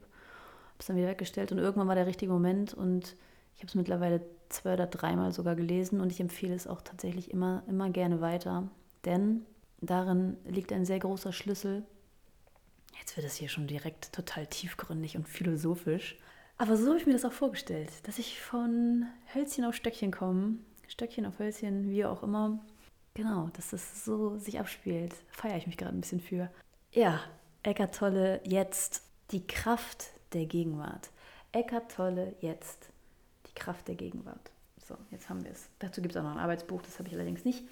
es 0.79 0.87
dann 0.87 0.97
wieder 0.97 1.09
weggestellt 1.09 1.53
und 1.53 1.59
irgendwann 1.59 1.87
war 1.87 1.95
der 1.95 2.07
richtige 2.07 2.33
Moment 2.33 2.75
und 2.75 3.15
ich 3.55 3.61
habe 3.61 3.69
es 3.69 3.75
mittlerweile 3.75 4.21
zwei 4.49 4.75
oder 4.75 4.87
dreimal 4.87 5.33
sogar 5.33 5.55
gelesen 5.55 6.01
und 6.01 6.11
ich 6.11 6.21
empfehle 6.21 6.55
es 6.55 6.67
auch 6.67 6.81
tatsächlich 6.81 7.31
immer, 7.31 7.63
immer 7.69 7.91
gerne 7.91 8.21
weiter, 8.21 8.69
denn 9.05 9.47
darin 9.81 10.37
liegt 10.45 10.73
ein 10.73 10.85
sehr 10.85 10.99
großer 10.99 11.33
Schlüssel. 11.33 11.85
Jetzt 12.99 13.17
wird 13.17 13.27
es 13.27 13.37
hier 13.37 13.49
schon 13.49 13.67
direkt 13.67 14.13
total 14.13 14.47
tiefgründig 14.47 15.17
und 15.17 15.29
philosophisch. 15.29 16.19
Aber 16.63 16.77
so 16.77 16.91
habe 16.91 16.97
ich 16.97 17.07
mir 17.07 17.13
das 17.13 17.25
auch 17.25 17.33
vorgestellt, 17.33 17.91
dass 18.05 18.21
ich 18.21 18.41
von 18.41 19.07
Hölzchen 19.35 19.65
auf 19.65 19.75
Stöckchen 19.75 20.13
komme, 20.13 20.59
Stöckchen 20.87 21.27
auf 21.27 21.41
Hölzchen, 21.41 21.91
wie 21.91 22.05
auch 22.05 22.23
immer. 22.23 22.61
Genau, 23.15 23.51
dass 23.55 23.71
das 23.71 24.05
so 24.05 24.39
sich 24.39 24.61
abspielt. 24.61 25.13
Feiere 25.33 25.57
ich 25.57 25.67
mich 25.67 25.77
gerade 25.77 25.93
ein 25.93 26.01
bisschen 26.01 26.21
für. 26.21 26.53
Ja, 26.93 27.19
Eckart 27.65 27.97
Tolle, 27.97 28.41
jetzt 28.45 29.03
die 29.33 29.45
Kraft 29.45 30.13
der 30.35 30.47
Gegenwart. 30.47 31.11
Eckart 31.51 31.91
Tolle 31.91 32.37
jetzt. 32.39 32.91
Die 33.49 33.55
Kraft 33.55 33.89
der 33.89 33.97
Gegenwart. 33.97 34.53
So, 34.87 34.97
jetzt 35.11 35.29
haben 35.29 35.43
wir 35.43 35.51
es. 35.51 35.69
Dazu 35.81 36.01
gibt 36.01 36.15
es 36.15 36.21
auch 36.21 36.25
noch 36.25 36.37
ein 36.37 36.39
Arbeitsbuch, 36.39 36.83
das 36.83 37.01
habe 37.01 37.09
ich 37.09 37.15
allerdings 37.17 37.45
nicht. 37.45 37.65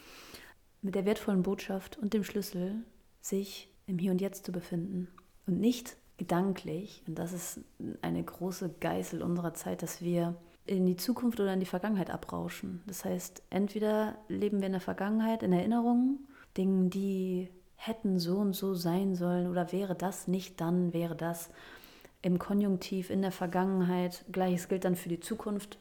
Mit 0.83 0.97
der 0.97 1.05
wertvollen 1.05 1.45
Botschaft 1.45 1.97
und 1.99 2.13
dem 2.13 2.25
Schlüssel, 2.25 2.83
sich 3.21 3.69
im 3.87 4.01
Hier 4.01 4.11
und 4.11 4.21
Jetzt 4.21 4.47
zu 4.47 4.51
befinden 4.51 5.07
und 5.47 5.61
nicht 5.61 5.95
gedanklich, 6.21 7.03
und 7.09 7.19
das 7.19 7.33
ist 7.33 7.61
eine 8.03 8.23
große 8.23 8.75
Geißel 8.79 9.23
unserer 9.23 9.55
Zeit, 9.55 9.83
dass 9.83 10.03
wir 10.03 10.37
in 10.67 10.85
die 10.85 10.97
Zukunft 10.97 11.41
oder 11.41 11.55
in 11.55 11.61
die 11.61 11.67
Vergangenheit 11.67 12.11
abrauschen. 12.11 12.83
Das 12.87 13.07
heißt, 13.07 13.43
entweder 13.49 14.17
leben 14.29 14.61
wir 14.61 14.67
in 14.67 14.73
der 14.73 14.83
Vergangenheit, 14.83 15.43
in 15.43 15.55
Erinnerungen, 15.55 16.29
Dingen, 16.59 16.91
die 16.91 17.49
hätten 17.75 18.19
so 18.19 18.37
und 18.37 18.53
so 18.55 18.75
sein 18.75 19.15
sollen 19.15 19.49
oder 19.49 19.73
wäre 19.73 19.95
das 19.95 20.29
nicht, 20.29 20.61
dann 20.61 20.93
wäre 20.93 21.17
das 21.17 21.49
im 22.21 22.39
Konjunktiv 22.39 23.09
in 23.09 23.23
der 23.23 23.33
Vergangenheit. 23.33 24.27
Gleiches 24.31 24.69
gilt 24.69 24.85
dann 24.85 24.97
für 24.97 25.09
die 25.09 25.21
Zukunft. 25.21 25.79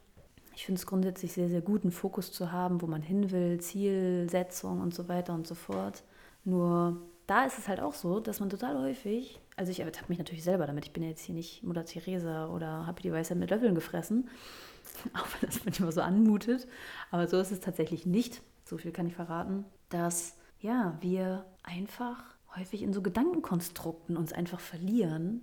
Ich 0.55 0.65
finde 0.65 0.79
es 0.79 0.87
grundsätzlich 0.87 1.33
sehr, 1.33 1.49
sehr 1.49 1.61
gut, 1.61 1.83
einen 1.83 1.91
Fokus 1.91 2.31
zu 2.31 2.53
haben, 2.53 2.81
wo 2.81 2.87
man 2.87 3.01
hin 3.01 3.29
will, 3.31 3.59
Zielsetzung 3.59 4.79
und 4.79 4.93
so 4.93 5.09
weiter 5.09 5.33
und 5.33 5.45
so 5.45 5.55
fort. 5.55 6.03
Nur 6.45 7.01
da 7.27 7.45
ist 7.45 7.59
es 7.59 7.67
halt 7.67 7.81
auch 7.81 7.93
so, 7.93 8.21
dass 8.21 8.39
man 8.39 8.49
total 8.49 8.79
häufig, 8.81 9.39
also 9.59 9.71
ich 9.71 9.81
ertappe 9.81 10.07
mich 10.07 10.17
natürlich 10.17 10.43
selber 10.43 10.65
damit, 10.65 10.85
ich 10.85 10.93
bin 10.93 11.03
ja 11.03 11.09
jetzt 11.09 11.21
hier 11.21 11.35
nicht 11.35 11.63
Mutter 11.63 11.83
Theresa 11.83 12.47
oder 12.47 12.87
habe 12.87 13.01
die 13.01 13.11
Weisheit 13.11 13.37
mit 13.37 13.49
Löffeln 13.49 13.75
gefressen, 13.75 14.29
auch 15.13 15.27
wenn 15.33 15.49
das 15.49 15.65
manchmal 15.65 15.91
so 15.91 16.01
anmutet, 16.01 16.65
aber 17.11 17.27
so 17.27 17.37
ist 17.37 17.51
es 17.51 17.59
tatsächlich 17.59 18.05
nicht, 18.05 18.41
so 18.63 18.77
viel 18.77 18.93
kann 18.93 19.07
ich 19.07 19.15
verraten, 19.15 19.65
dass 19.89 20.37
ja, 20.61 20.97
wir 21.01 21.45
einfach 21.63 22.23
häufig 22.55 22.81
in 22.83 22.93
so 22.93 23.01
Gedankenkonstrukten 23.01 24.15
uns 24.15 24.31
einfach 24.31 24.61
verlieren 24.61 25.41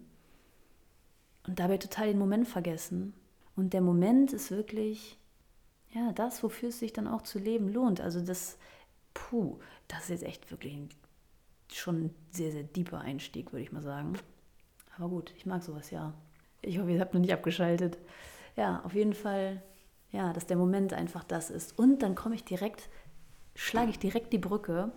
und 1.47 1.59
dabei 1.59 1.77
total 1.77 2.09
den 2.09 2.19
Moment 2.19 2.49
vergessen. 2.49 3.13
Und 3.55 3.73
der 3.73 3.81
Moment 3.83 4.33
ist 4.33 4.51
wirklich, 4.51 5.19
ja, 5.93 6.13
das, 6.13 6.43
wofür 6.43 6.71
es 6.71 6.79
sich 6.79 6.93
dann 6.93 7.07
auch 7.07 7.23
zu 7.23 7.39
leben 7.39 7.69
lohnt. 7.69 8.01
Also 8.01 8.21
das, 8.21 8.59
puh, 9.15 9.59
das 9.89 10.05
ist 10.05 10.09
jetzt 10.09 10.25
echt 10.25 10.51
wirklich 10.51 10.75
ein, 10.75 10.89
schon 11.73 12.05
ein 12.05 12.15
sehr, 12.31 12.53
sehr 12.53 12.63
deeper 12.63 13.01
Einstieg, 13.01 13.53
würde 13.53 13.63
ich 13.63 13.73
mal 13.73 13.83
sagen. 13.83 14.19
Aber 14.97 15.09
gut, 15.09 15.33
ich 15.37 15.47
mag 15.47 15.63
sowas 15.63 15.91
ja. 15.91 16.15
Ich 16.63 16.79
hoffe, 16.79 16.91
ihr 16.91 17.01
habt 17.01 17.15
noch 17.15 17.21
nicht 17.21 17.33
abgeschaltet. 17.33 17.99
Ja, 18.57 18.83
auf 18.85 18.95
jeden 18.95 19.15
Fall, 19.15 19.63
ja, 20.11 20.33
dass 20.33 20.47
der 20.47 20.57
Moment 20.57 20.93
einfach 20.93 21.25
das 21.25 21.51
ist. 21.51 21.79
Und 21.79 22.03
dann 22.03 22.15
komme 22.15 22.35
ich 22.35 22.45
direkt, 22.45 22.89
schlage 23.55 23.91
ich 23.91 23.99
direkt 23.99 24.33
die 24.33 24.39
Brücke. 24.39 24.91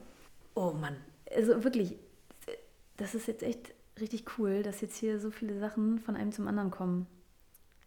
Oh 0.55 0.71
Mann, 0.71 0.95
also 1.35 1.63
wirklich, 1.63 1.95
das 2.97 3.15
ist 3.15 3.27
jetzt 3.27 3.43
echt 3.43 3.73
richtig 3.99 4.37
cool, 4.37 4.63
dass 4.63 4.81
jetzt 4.81 4.97
hier 4.97 5.19
so 5.19 5.31
viele 5.31 5.59
Sachen 5.59 5.99
von 5.99 6.15
einem 6.15 6.31
zum 6.31 6.47
anderen 6.47 6.71
kommen. 6.71 7.07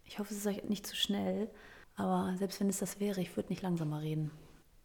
Ich 0.05 0.19
hoffe, 0.19 0.35
es 0.35 0.41
ist 0.41 0.47
euch 0.47 0.65
nicht 0.65 0.87
zu 0.87 0.97
schnell, 0.97 1.49
aber 1.97 2.35
selbst 2.39 2.61
wenn 2.61 2.69
es 2.69 2.79
das 2.79 3.01
wäre, 3.01 3.21
ich 3.21 3.35
würde 3.37 3.49
nicht 3.49 3.63
langsamer 3.63 4.03
reden. 4.03 4.31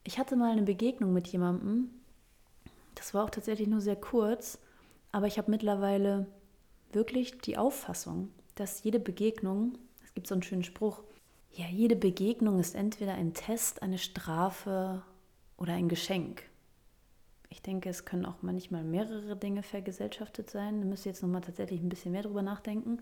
Ich 0.03 0.17
hatte 0.17 0.37
mal 0.37 0.51
eine 0.51 0.63
Begegnung 0.63 1.11
mit 1.11 1.27
jemandem, 1.27 1.89
das 2.97 3.13
war 3.13 3.23
auch 3.23 3.29
tatsächlich 3.29 3.67
nur 3.67 3.81
sehr 3.81 3.95
kurz, 3.95 4.59
aber 5.11 5.27
ich 5.27 5.37
habe 5.37 5.51
mittlerweile 5.51 6.25
wirklich 6.91 7.37
die 7.39 7.57
Auffassung, 7.57 8.29
dass 8.55 8.83
jede 8.83 8.99
Begegnung, 8.99 9.77
es 10.03 10.13
gibt 10.13 10.27
so 10.27 10.35
einen 10.35 10.43
schönen 10.43 10.63
Spruch, 10.63 11.03
ja, 11.51 11.65
jede 11.67 11.95
Begegnung 11.95 12.59
ist 12.59 12.75
entweder 12.75 13.13
ein 13.13 13.33
Test, 13.33 13.81
eine 13.81 13.97
Strafe 13.97 15.03
oder 15.57 15.73
ein 15.73 15.89
Geschenk. 15.89 16.43
Ich 17.49 17.61
denke, 17.61 17.89
es 17.89 18.05
können 18.05 18.25
auch 18.25 18.41
manchmal 18.41 18.83
mehrere 18.83 19.35
Dinge 19.35 19.63
vergesellschaftet 19.63 20.49
sein. 20.49 20.81
Da 20.81 20.85
müsst 20.85 21.05
ihr 21.05 21.11
jetzt 21.11 21.23
nochmal 21.23 21.41
tatsächlich 21.41 21.81
ein 21.81 21.89
bisschen 21.89 22.11
mehr 22.11 22.23
drüber 22.23 22.41
nachdenken. 22.41 23.01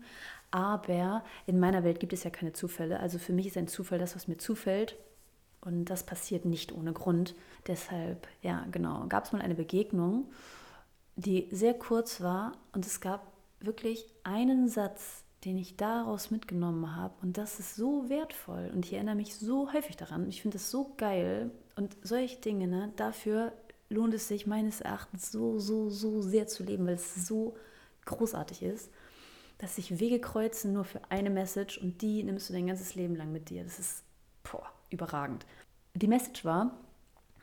Aber 0.50 1.24
in 1.46 1.58
meiner 1.58 1.84
Welt 1.84 2.00
gibt 2.00 2.12
es 2.12 2.24
ja 2.24 2.30
keine 2.30 2.52
Zufälle. 2.52 3.00
Also 3.00 3.18
für 3.18 3.32
mich 3.32 3.48
ist 3.48 3.56
ein 3.56 3.68
Zufall 3.68 3.98
das, 3.98 4.14
was 4.14 4.28
mir 4.28 4.38
zufällt. 4.38 4.96
Und 5.66 5.86
das 5.86 6.06
passiert 6.06 6.44
nicht 6.44 6.72
ohne 6.72 6.92
Grund. 6.92 7.34
Deshalb, 7.66 8.28
ja, 8.40 8.64
genau, 8.70 9.04
gab 9.08 9.24
es 9.24 9.32
mal 9.32 9.42
eine 9.42 9.56
Begegnung, 9.56 10.26
die 11.16 11.48
sehr 11.50 11.74
kurz 11.74 12.20
war. 12.20 12.52
Und 12.72 12.86
es 12.86 13.00
gab 13.00 13.32
wirklich 13.58 14.06
einen 14.22 14.68
Satz, 14.68 15.24
den 15.44 15.58
ich 15.58 15.76
daraus 15.76 16.30
mitgenommen 16.30 16.94
habe. 16.94 17.14
Und 17.20 17.36
das 17.36 17.58
ist 17.58 17.74
so 17.74 18.08
wertvoll. 18.08 18.70
Und 18.72 18.86
ich 18.86 18.92
erinnere 18.92 19.16
mich 19.16 19.34
so 19.34 19.72
häufig 19.72 19.96
daran. 19.96 20.28
Ich 20.28 20.40
finde 20.40 20.56
das 20.56 20.70
so 20.70 20.94
geil. 20.96 21.50
Und 21.74 21.96
solche 22.00 22.40
Dinge, 22.40 22.68
ne, 22.68 22.92
dafür 22.94 23.52
lohnt 23.88 24.14
es 24.14 24.28
sich 24.28 24.46
meines 24.46 24.80
Erachtens 24.80 25.32
so, 25.32 25.58
so, 25.58 25.90
so 25.90 26.22
sehr 26.22 26.46
zu 26.46 26.62
leben, 26.62 26.86
weil 26.86 26.94
es 26.94 27.26
so 27.26 27.56
großartig 28.04 28.62
ist, 28.62 28.90
dass 29.58 29.76
sich 29.76 29.98
Wege 29.98 30.20
kreuzen 30.20 30.72
nur 30.72 30.84
für 30.84 31.00
eine 31.08 31.30
Message 31.30 31.78
und 31.78 32.02
die 32.02 32.22
nimmst 32.22 32.48
du 32.48 32.52
dein 32.52 32.68
ganzes 32.68 32.94
Leben 32.94 33.16
lang 33.16 33.32
mit 33.32 33.50
dir. 33.50 33.64
Das 33.64 33.80
ist 33.80 34.05
überragend. 34.90 35.46
Die 35.94 36.08
Message 36.08 36.44
war, 36.44 36.78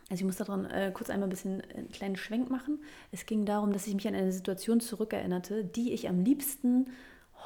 also 0.10 0.22
ich 0.22 0.26
muss 0.26 0.38
daran 0.38 0.66
äh, 0.66 0.92
kurz 0.94 1.10
einmal 1.10 1.28
ein 1.28 1.32
bisschen 1.32 1.62
einen 1.76 1.90
kleinen 1.90 2.16
Schwenk 2.16 2.50
machen. 2.50 2.80
Es 3.12 3.26
ging 3.26 3.46
darum, 3.46 3.74
dass 3.74 3.88
ich 3.88 3.96
mich 3.96 4.08
an 4.08 4.16
eine 4.16 4.32
Situation 4.32 4.80
zurückerinnerte, 4.80 5.64
die 5.64 5.94
ich 5.94 6.08
am 6.08 6.24
liebsten 6.24 6.88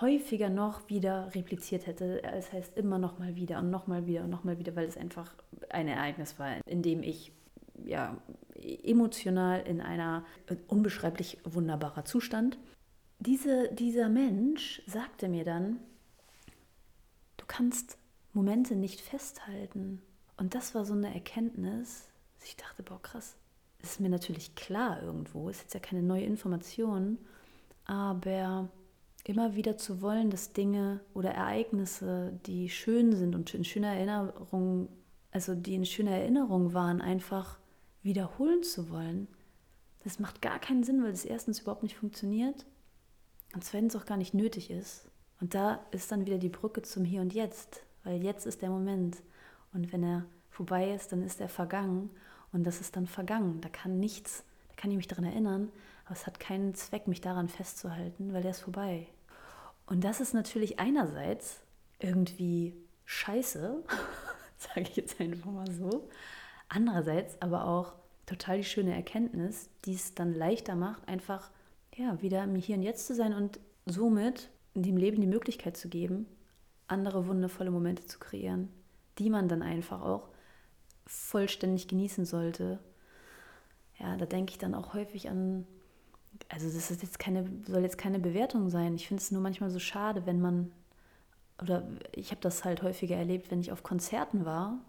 häufiger 0.01 0.49
noch 0.49 0.89
wieder 0.89 1.33
repliziert 1.33 1.87
hätte. 1.87 2.21
Das 2.21 2.51
heißt 2.51 2.77
immer 2.77 2.99
noch 2.99 3.19
mal 3.19 3.35
wieder 3.35 3.59
und 3.59 3.69
noch 3.69 3.87
mal 3.87 4.05
wieder 4.05 4.23
und 4.23 4.29
noch 4.29 4.43
mal 4.43 4.59
wieder, 4.59 4.75
weil 4.75 4.87
es 4.87 4.97
einfach 4.97 5.33
ein 5.69 5.87
Ereignis 5.87 6.37
war, 6.39 6.57
in 6.67 6.81
dem 6.81 7.03
ich 7.03 7.31
ja 7.85 8.17
emotional 8.83 9.61
in 9.61 9.81
einer 9.81 10.25
unbeschreiblich 10.67 11.37
wunderbarer 11.43 12.05
Zustand. 12.05 12.57
Diese, 13.19 13.69
dieser 13.73 14.09
Mensch 14.09 14.81
sagte 14.85 15.29
mir 15.29 15.43
dann, 15.43 15.79
du 17.37 17.45
kannst 17.47 17.97
Momente 18.37 18.75
nicht 18.75 19.01
festhalten. 19.01 20.01
Und 20.37 20.53
das 20.53 20.75
war 20.75 20.85
so 20.85 20.93
eine 20.93 21.13
Erkenntnis, 21.13 22.07
dass 22.37 22.47
ich 22.47 22.55
dachte, 22.55 22.83
boah, 22.83 23.01
krass. 23.01 23.35
Das 23.79 23.91
ist 23.91 23.99
mir 23.99 24.09
natürlich 24.09 24.55
klar 24.55 25.01
irgendwo, 25.01 25.49
ist 25.49 25.61
jetzt 25.61 25.73
ja 25.73 25.79
keine 25.79 26.01
neue 26.01 26.23
Information, 26.23 27.17
aber 27.85 28.69
immer 29.23 29.55
wieder 29.55 29.77
zu 29.77 30.01
wollen, 30.01 30.29
dass 30.29 30.53
Dinge 30.53 31.01
oder 31.13 31.31
Ereignisse, 31.31 32.39
die 32.45 32.69
schön 32.69 33.15
sind 33.15 33.35
und 33.35 33.53
in 33.53 33.63
schöner 33.63 33.93
Erinnerung, 33.93 34.89
also 35.31 35.53
die 35.53 35.75
in 35.75 35.85
schöner 35.85 36.11
Erinnerung 36.11 36.73
waren, 36.73 37.01
einfach 37.01 37.59
wiederholen 38.03 38.63
zu 38.63 38.89
wollen, 38.89 39.27
das 40.03 40.19
macht 40.19 40.41
gar 40.41 40.59
keinen 40.59 40.83
Sinn, 40.83 41.03
weil 41.03 41.11
es 41.11 41.25
erstens 41.25 41.59
überhaupt 41.59 41.83
nicht 41.83 41.97
funktioniert 41.97 42.65
und 43.53 43.63
zweitens 43.63 43.95
auch 43.95 44.05
gar 44.05 44.17
nicht 44.17 44.33
nötig 44.33 44.71
ist. 44.71 45.09
Und 45.39 45.53
da 45.53 45.85
ist 45.91 46.11
dann 46.11 46.25
wieder 46.25 46.37
die 46.37 46.49
Brücke 46.49 46.81
zum 46.81 47.03
Hier 47.03 47.21
und 47.21 47.33
Jetzt, 47.33 47.83
weil 48.07 48.23
jetzt 48.23 48.45
ist 48.45 48.61
der 48.61 48.69
Moment. 48.69 49.17
Und 49.73 49.91
wenn 49.91 50.03
er 50.03 50.25
vorbei 50.49 50.91
ist, 50.93 51.11
dann 51.11 51.21
ist 51.21 51.41
er 51.41 51.49
vergangen 51.49 52.09
und 52.51 52.63
das 52.65 52.81
ist 52.81 52.95
dann 52.95 53.07
vergangen. 53.07 53.61
Da 53.61 53.69
kann 53.69 53.99
nichts, 53.99 54.43
da 54.69 54.75
kann 54.75 54.91
ich 54.91 54.97
mich 54.97 55.07
daran 55.07 55.25
erinnern, 55.25 55.71
aber 56.05 56.15
es 56.15 56.25
hat 56.25 56.39
keinen 56.39 56.73
Zweck, 56.73 57.07
mich 57.07 57.21
daran 57.21 57.49
festzuhalten, 57.49 58.33
weil 58.33 58.43
er 58.43 58.51
ist 58.51 58.61
vorbei. 58.61 59.07
Und 59.85 60.03
das 60.03 60.21
ist 60.21 60.33
natürlich 60.33 60.79
einerseits 60.79 61.61
irgendwie 61.99 62.73
scheiße, 63.05 63.83
sage 64.57 64.81
ich 64.81 64.95
jetzt 64.95 65.19
einfach 65.19 65.51
mal 65.51 65.71
so, 65.71 66.09
Andererseits 66.69 67.41
aber 67.41 67.65
auch 67.65 67.93
total 68.25 68.57
die 68.57 68.63
schöne 68.63 68.93
Erkenntnis, 68.93 69.69
die 69.85 69.93
es 69.93 70.13
dann 70.13 70.33
leichter 70.33 70.75
macht, 70.75 71.07
einfach 71.07 71.49
ja, 71.95 72.21
wieder 72.21 72.43
im 72.43 72.55
Hier 72.55 72.75
und 72.75 72.83
Jetzt 72.83 73.07
zu 73.07 73.15
sein 73.15 73.33
und 73.33 73.59
somit 73.85 74.49
dem 74.73 74.97
Leben 74.97 75.21
die 75.21 75.27
Möglichkeit 75.27 75.77
zu 75.77 75.87
geben, 75.87 76.27
andere 76.87 77.27
wundervolle 77.27 77.71
Momente 77.71 78.05
zu 78.05 78.19
kreieren, 78.19 78.69
die 79.19 79.29
man 79.29 79.47
dann 79.47 79.61
einfach 79.61 80.01
auch 80.01 80.29
vollständig 81.05 81.87
genießen 81.87 82.25
sollte. 82.25 82.79
Ja, 83.99 84.15
da 84.17 84.25
denke 84.25 84.51
ich 84.51 84.57
dann 84.57 84.75
auch 84.75 84.93
häufig 84.93 85.29
an, 85.29 85.65
also 86.49 86.67
das 86.67 86.91
ist 86.91 87.01
jetzt 87.01 87.19
keine, 87.19 87.49
soll 87.65 87.81
jetzt 87.81 87.97
keine 87.97 88.19
Bewertung 88.19 88.69
sein. 88.69 88.95
Ich 88.95 89.07
finde 89.07 89.21
es 89.21 89.31
nur 89.31 89.41
manchmal 89.41 89.69
so 89.69 89.79
schade, 89.79 90.25
wenn 90.25 90.39
man, 90.39 90.71
oder 91.61 91.87
ich 92.11 92.31
habe 92.31 92.41
das 92.41 92.63
halt 92.63 92.83
häufiger 92.83 93.15
erlebt, 93.15 93.49
wenn 93.49 93.59
ich 93.59 93.71
auf 93.71 93.83
Konzerten 93.83 94.45
war 94.45 94.79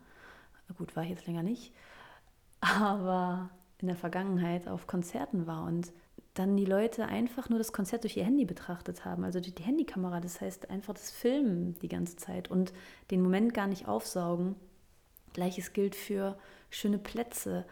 gut, 0.77 0.95
war 0.97 1.03
ich 1.05 1.11
jetzt 1.11 1.27
länger 1.27 1.43
nicht, 1.43 1.73
aber 2.61 3.51
in 3.79 3.87
der 3.87 3.97
Vergangenheit 3.97 4.69
auf 4.69 4.87
Konzerten 4.87 5.47
war 5.47 5.65
und 5.65 5.93
dann 6.39 6.57
die 6.57 6.65
Leute 6.65 7.07
einfach 7.07 7.49
nur 7.49 7.59
das 7.59 7.73
Konzert 7.73 8.05
durch 8.05 8.17
ihr 8.17 8.25
Handy 8.25 8.45
betrachtet 8.45 9.05
haben, 9.05 9.25
also 9.25 9.41
durch 9.41 9.55
die 9.55 9.63
Handykamera, 9.65 10.21
das 10.21 10.41
heißt 10.41 10.71
einfach 10.71 10.95
das 10.95 11.11
Filmen 11.11 11.77
die 11.81 11.89
ganze 11.89 12.17
Zeit 12.17 12.51
und 12.51 12.73
den 13.11 13.23
Moment 13.23 13.55
gar 13.55 13.67
nicht 13.67 13.89
aufsaugen. 13.89 14.55
Gleiches 15.33 15.73
gilt 15.73 15.95
für 15.95 16.39
schöne 16.71 16.99
Plätze, 16.99 17.67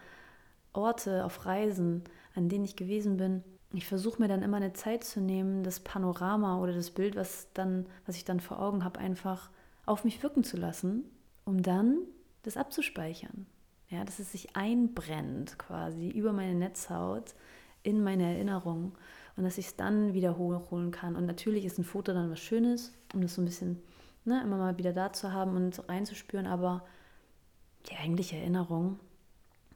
Orte 0.73 1.25
auf 1.25 1.45
Reisen, 1.45 2.03
an 2.35 2.49
denen 2.49 2.65
ich 2.65 2.75
gewesen 2.75 3.17
bin. 3.17 3.43
Ich 3.73 3.87
versuche 3.87 4.21
mir 4.21 4.27
dann 4.27 4.43
immer 4.43 4.57
eine 4.57 4.73
Zeit 4.73 5.03
zu 5.03 5.19
nehmen, 5.19 5.63
das 5.63 5.79
Panorama 5.79 6.59
oder 6.59 6.73
das 6.73 6.91
Bild, 6.91 7.15
was, 7.15 7.47
dann, 7.53 7.85
was 8.05 8.15
ich 8.15 8.25
dann 8.25 8.39
vor 8.39 8.59
Augen 8.59 8.83
habe, 8.83 8.99
einfach 8.99 9.49
auf 9.85 10.03
mich 10.03 10.21
wirken 10.23 10.43
zu 10.43 10.57
lassen, 10.57 11.05
um 11.45 11.61
dann 11.61 11.97
das 12.43 12.57
abzuspeichern. 12.57 13.45
Ja, 13.89 14.03
dass 14.03 14.19
es 14.19 14.33
sich 14.33 14.55
einbrennt 14.55 15.57
quasi 15.57 16.09
über 16.09 16.33
meine 16.33 16.55
Netzhaut 16.55 17.33
in 17.83 18.03
meine 18.03 18.23
Erinnerung 18.23 18.93
und 19.35 19.43
dass 19.43 19.57
ich 19.57 19.67
es 19.67 19.75
dann 19.75 20.13
wiederholen 20.13 20.91
kann. 20.91 21.15
Und 21.15 21.25
natürlich 21.25 21.65
ist 21.65 21.77
ein 21.77 21.83
Foto 21.83 22.13
dann 22.13 22.31
was 22.31 22.39
Schönes, 22.39 22.93
um 23.13 23.21
das 23.21 23.35
so 23.35 23.41
ein 23.41 23.45
bisschen 23.45 23.81
ne, 24.25 24.41
immer 24.41 24.57
mal 24.57 24.77
wieder 24.77 24.93
da 24.93 25.13
zu 25.13 25.31
haben 25.31 25.55
und 25.55 25.87
reinzuspüren, 25.87 26.47
aber 26.47 26.83
die 27.89 27.95
eigentliche 27.95 28.37
Erinnerung, 28.37 28.99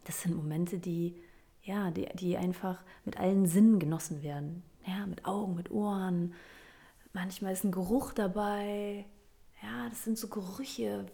das 0.04 0.22
sind 0.22 0.36
Momente, 0.36 0.78
die, 0.78 1.16
ja, 1.64 1.92
die, 1.92 2.08
die 2.16 2.38
einfach 2.38 2.84
mit 3.06 3.18
allen 3.18 3.46
Sinnen 3.46 3.80
genossen 3.80 4.24
werden. 4.24 4.64
Ja, 4.86 5.06
mit 5.06 5.26
Augen, 5.26 5.56
mit 5.56 5.72
Ohren, 5.72 6.34
manchmal 7.14 7.54
ist 7.54 7.64
ein 7.64 7.72
Geruch 7.72 8.14
dabei. 8.14 9.06
Ja, 9.62 9.88
das 9.90 10.04
sind 10.04 10.18
so 10.18 10.28
Gerüche, 10.28 11.06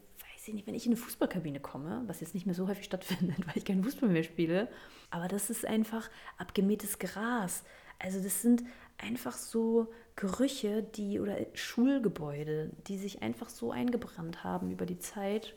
weiß 0.48 0.50
ich 0.50 0.56
nicht, 0.56 0.68
wenn 0.68 0.76
ich 0.76 0.86
in 0.86 0.94
eine 0.94 1.02
Fußballkabine 1.02 1.60
komme, 1.60 2.04
was 2.08 2.22
jetzt 2.22 2.34
nicht 2.34 2.46
mehr 2.46 2.56
so 2.56 2.70
häufig 2.70 2.86
stattfindet, 2.86 3.38
weil 3.46 3.58
ich 3.58 3.66
keinen 3.66 3.84
Fußball 3.84 4.08
mehr 4.08 4.24
spiele, 4.24 4.70
aber 5.10 5.28
das 5.28 5.50
ist 5.50 5.66
einfach 5.66 6.10
abgemähtes 6.38 7.00
Gras. 7.00 7.64
Also 8.00 8.22
das 8.24 8.42
sind 8.42 8.64
einfach 8.98 9.34
so 9.34 9.92
Gerüche, 10.16 10.84
die 10.84 11.20
oder 11.20 11.36
Schulgebäude, 11.54 12.72
die 12.88 12.98
sich 12.98 13.22
einfach 13.22 13.50
so 13.50 13.72
eingebrannt 13.72 14.44
haben 14.44 14.72
über 14.72 14.86
die 14.86 15.00
Zeit. 15.00 15.54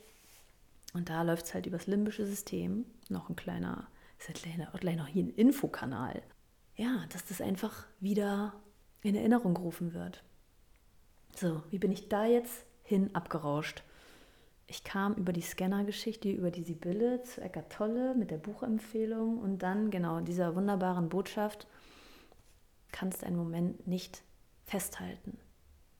Und 0.93 1.09
da 1.09 1.23
läuft 1.23 1.47
es 1.47 1.55
halt 1.55 1.67
übers 1.67 1.87
limbische 1.87 2.27
System. 2.27 2.85
Noch 3.09 3.29
ein 3.29 3.37
kleiner, 3.37 3.87
ist 4.19 4.29
halt 4.29 4.43
gleich 4.81 4.97
noch 4.97 5.07
hier 5.07 5.23
ein 5.23 5.35
Infokanal. 5.35 6.21
Ja, 6.75 7.05
dass 7.13 7.25
das 7.27 7.41
einfach 7.41 7.87
wieder 8.01 8.55
in 9.03 9.15
Erinnerung 9.15 9.55
gerufen 9.55 9.95
wird. 9.95 10.25
So, 11.37 11.63
wie 11.71 11.79
bin 11.79 11.93
ich 11.93 12.09
da 12.09 12.27
jetzt 12.27 12.65
hin 12.83 13.15
abgerauscht? 13.15 13.85
Ich 14.71 14.85
kam 14.85 15.15
über 15.15 15.33
die 15.33 15.41
Scanner-Geschichte, 15.41 16.31
über 16.31 16.53
die 16.53 16.63
Sibylle 16.63 17.25
zu 17.25 17.41
Eckart 17.41 17.73
Tolle 17.73 18.15
mit 18.15 18.31
der 18.31 18.39
Buchempfehlung 18.39 19.39
und 19.39 19.65
dann 19.65 19.91
genau 19.91 20.21
dieser 20.21 20.55
wunderbaren 20.55 21.09
Botschaft, 21.09 21.67
kannst 22.93 23.25
einen 23.25 23.37
Moment 23.37 23.89
nicht 23.89 24.23
festhalten 24.67 25.37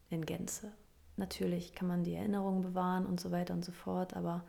in 0.09 0.25
Gänze. 0.25 0.71
Natürlich 1.17 1.75
kann 1.75 1.89
man 1.89 2.05
die 2.05 2.15
Erinnerungen 2.15 2.63
bewahren 2.63 3.07
und 3.07 3.19
so 3.19 3.33
weiter 3.33 3.55
und 3.55 3.65
so 3.65 3.73
fort, 3.73 4.15
aber 4.15 4.45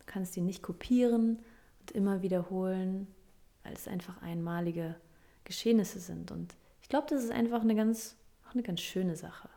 du 0.00 0.04
kannst 0.04 0.36
die 0.36 0.42
nicht 0.42 0.62
kopieren 0.62 1.38
und 1.80 1.92
immer 1.92 2.20
wiederholen, 2.20 3.06
weil 3.62 3.72
es 3.72 3.88
einfach 3.88 4.20
einmalige 4.20 4.96
Geschehnisse 5.44 5.98
sind. 5.98 6.30
Und 6.30 6.54
ich 6.82 6.90
glaube, 6.90 7.06
das 7.08 7.24
ist 7.24 7.32
einfach 7.32 7.62
eine 7.62 7.74
ganz, 7.74 8.18
auch 8.46 8.52
eine 8.52 8.62
ganz 8.62 8.82
schöne 8.82 9.16
Sache. 9.16 9.48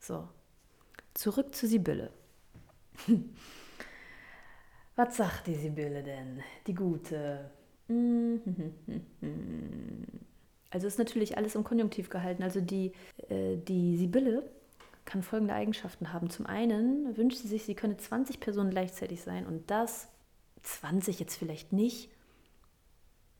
So, 0.00 0.28
zurück 1.14 1.54
zu 1.54 1.68
Sibylle. 1.68 2.10
Was 4.96 5.16
sagt 5.16 5.46
die 5.46 5.54
Sibylle 5.54 6.02
denn, 6.02 6.42
die 6.66 6.74
gute? 6.74 7.50
Also 10.68 10.88
ist 10.88 10.98
natürlich 10.98 11.38
alles 11.38 11.54
im 11.54 11.64
Konjunktiv 11.64 12.10
gehalten. 12.10 12.42
Also 12.42 12.60
die, 12.60 12.92
äh, 13.28 13.56
die 13.56 13.96
Sibylle 13.96 14.50
kann 15.06 15.22
folgende 15.22 15.54
Eigenschaften 15.54 16.12
haben. 16.12 16.28
Zum 16.28 16.44
einen 16.44 17.16
wünscht 17.16 17.38
sie 17.38 17.48
sich, 17.48 17.64
sie 17.64 17.74
könne 17.74 17.96
20 17.96 18.40
Personen 18.40 18.70
gleichzeitig 18.70 19.22
sein 19.22 19.46
und 19.46 19.70
das 19.70 20.08
20 20.62 21.20
jetzt 21.20 21.36
vielleicht 21.36 21.72
nicht, 21.72 22.10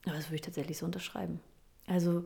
aber 0.06 0.14
das 0.14 0.26
würde 0.26 0.36
ich 0.36 0.42
tatsächlich 0.42 0.78
so 0.78 0.86
unterschreiben. 0.86 1.40
Also 1.86 2.25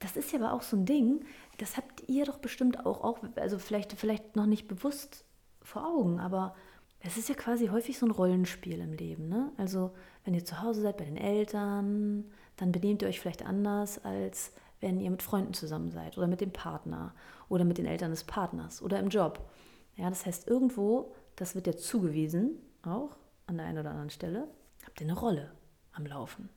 das 0.00 0.16
ist 0.16 0.32
ja 0.32 0.40
aber 0.40 0.52
auch 0.52 0.62
so 0.62 0.76
ein 0.76 0.84
Ding, 0.84 1.24
das 1.58 1.76
habt 1.76 2.08
ihr 2.08 2.26
doch 2.26 2.38
bestimmt 2.38 2.84
auch, 2.84 3.02
auch 3.02 3.20
also 3.36 3.58
vielleicht, 3.58 3.92
vielleicht 3.92 4.36
noch 4.36 4.46
nicht 4.46 4.68
bewusst 4.68 5.24
vor 5.66 5.86
Augen, 5.86 6.20
aber 6.20 6.54
es 7.00 7.16
ist 7.16 7.28
ja 7.28 7.34
quasi 7.34 7.68
häufig 7.68 7.98
so 7.98 8.06
ein 8.06 8.12
Rollenspiel 8.12 8.80
im 8.80 8.92
Leben. 8.92 9.28
Ne? 9.28 9.52
Also 9.56 9.92
wenn 10.24 10.34
ihr 10.34 10.44
zu 10.44 10.62
Hause 10.62 10.80
seid 10.80 10.96
bei 10.96 11.04
den 11.04 11.16
Eltern, 11.16 12.24
dann 12.56 12.72
benehmt 12.72 13.02
ihr 13.02 13.08
euch 13.08 13.20
vielleicht 13.20 13.44
anders, 13.44 14.04
als 14.04 14.52
wenn 14.80 15.00
ihr 15.00 15.10
mit 15.10 15.22
Freunden 15.22 15.54
zusammen 15.54 15.90
seid 15.90 16.18
oder 16.18 16.26
mit 16.26 16.40
dem 16.40 16.52
Partner 16.52 17.14
oder 17.48 17.64
mit 17.64 17.78
den 17.78 17.86
Eltern 17.86 18.10
des 18.10 18.24
Partners 18.24 18.82
oder 18.82 18.98
im 18.98 19.08
Job. 19.08 19.48
Ja, 19.96 20.08
das 20.08 20.26
heißt, 20.26 20.46
irgendwo, 20.48 21.14
das 21.36 21.54
wird 21.54 21.66
ja 21.66 21.76
zugewiesen, 21.76 22.58
auch 22.82 23.16
an 23.46 23.56
der 23.56 23.66
einen 23.66 23.78
oder 23.78 23.90
anderen 23.90 24.10
Stelle, 24.10 24.48
habt 24.84 25.00
ihr 25.00 25.06
eine 25.06 25.18
Rolle 25.18 25.52
am 25.92 26.06
Laufen. 26.06 26.48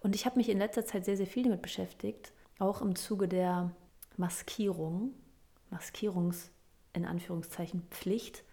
Und 0.00 0.14
ich 0.14 0.26
habe 0.26 0.36
mich 0.36 0.48
in 0.48 0.58
letzter 0.58 0.84
Zeit 0.84 1.04
sehr, 1.04 1.16
sehr 1.16 1.26
viel 1.26 1.44
damit 1.44 1.62
beschäftigt, 1.62 2.32
auch 2.58 2.82
im 2.82 2.94
Zuge 2.94 3.26
der 3.26 3.72
Maskierung, 4.16 5.14
Maskierungs 5.70 6.50
in 6.92 7.04
Anführungszeichen 7.04 7.82
Pflicht, 7.90 8.44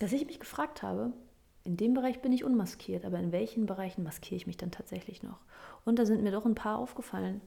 dass 0.00 0.12
ich 0.12 0.26
mich 0.26 0.40
gefragt 0.40 0.82
habe, 0.82 1.12
in 1.62 1.76
dem 1.76 1.94
Bereich 1.94 2.22
bin 2.22 2.32
ich 2.32 2.42
unmaskiert, 2.42 3.04
aber 3.04 3.18
in 3.18 3.32
welchen 3.32 3.66
Bereichen 3.66 4.02
maskiere 4.02 4.36
ich 4.36 4.46
mich 4.46 4.56
dann 4.56 4.70
tatsächlich 4.70 5.22
noch? 5.22 5.38
Und 5.84 5.98
da 5.98 6.06
sind 6.06 6.22
mir 6.22 6.32
doch 6.32 6.46
ein 6.46 6.54
paar 6.54 6.78
aufgefallen. 6.78 7.42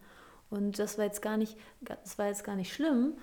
Und 0.49 0.77
das 0.77 0.97
war 0.97 1.05
jetzt 1.05 1.21
gar 1.21 1.35
nicht, 1.35 1.57
das 1.81 2.17
war 2.19 2.27
jetzt 2.27 2.43
gar 2.43 2.55
nicht 2.55 2.71
schlimm, 2.71 3.17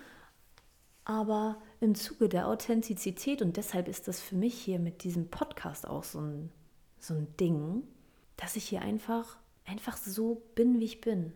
aber 1.05 1.61
im 1.79 1.95
Zuge 1.95 2.27
der 2.27 2.47
Authentizität, 2.47 3.41
und 3.41 3.55
deshalb 3.55 3.87
ist 3.87 4.09
das 4.09 4.19
für 4.19 4.35
mich 4.35 4.53
hier 4.53 4.79
mit 4.79 5.03
diesem 5.05 5.29
Podcast 5.29 5.87
auch 5.87 6.03
so 6.03 6.19
ein, 6.19 6.51
so 6.99 7.13
ein 7.13 7.33
Ding, 7.39 7.83
dass 8.35 8.57
ich 8.57 8.65
hier 8.65 8.81
einfach, 8.81 9.37
einfach 9.65 9.95
so 9.95 10.41
bin, 10.55 10.81
wie 10.81 10.85
ich 10.85 10.99
bin. 10.99 11.31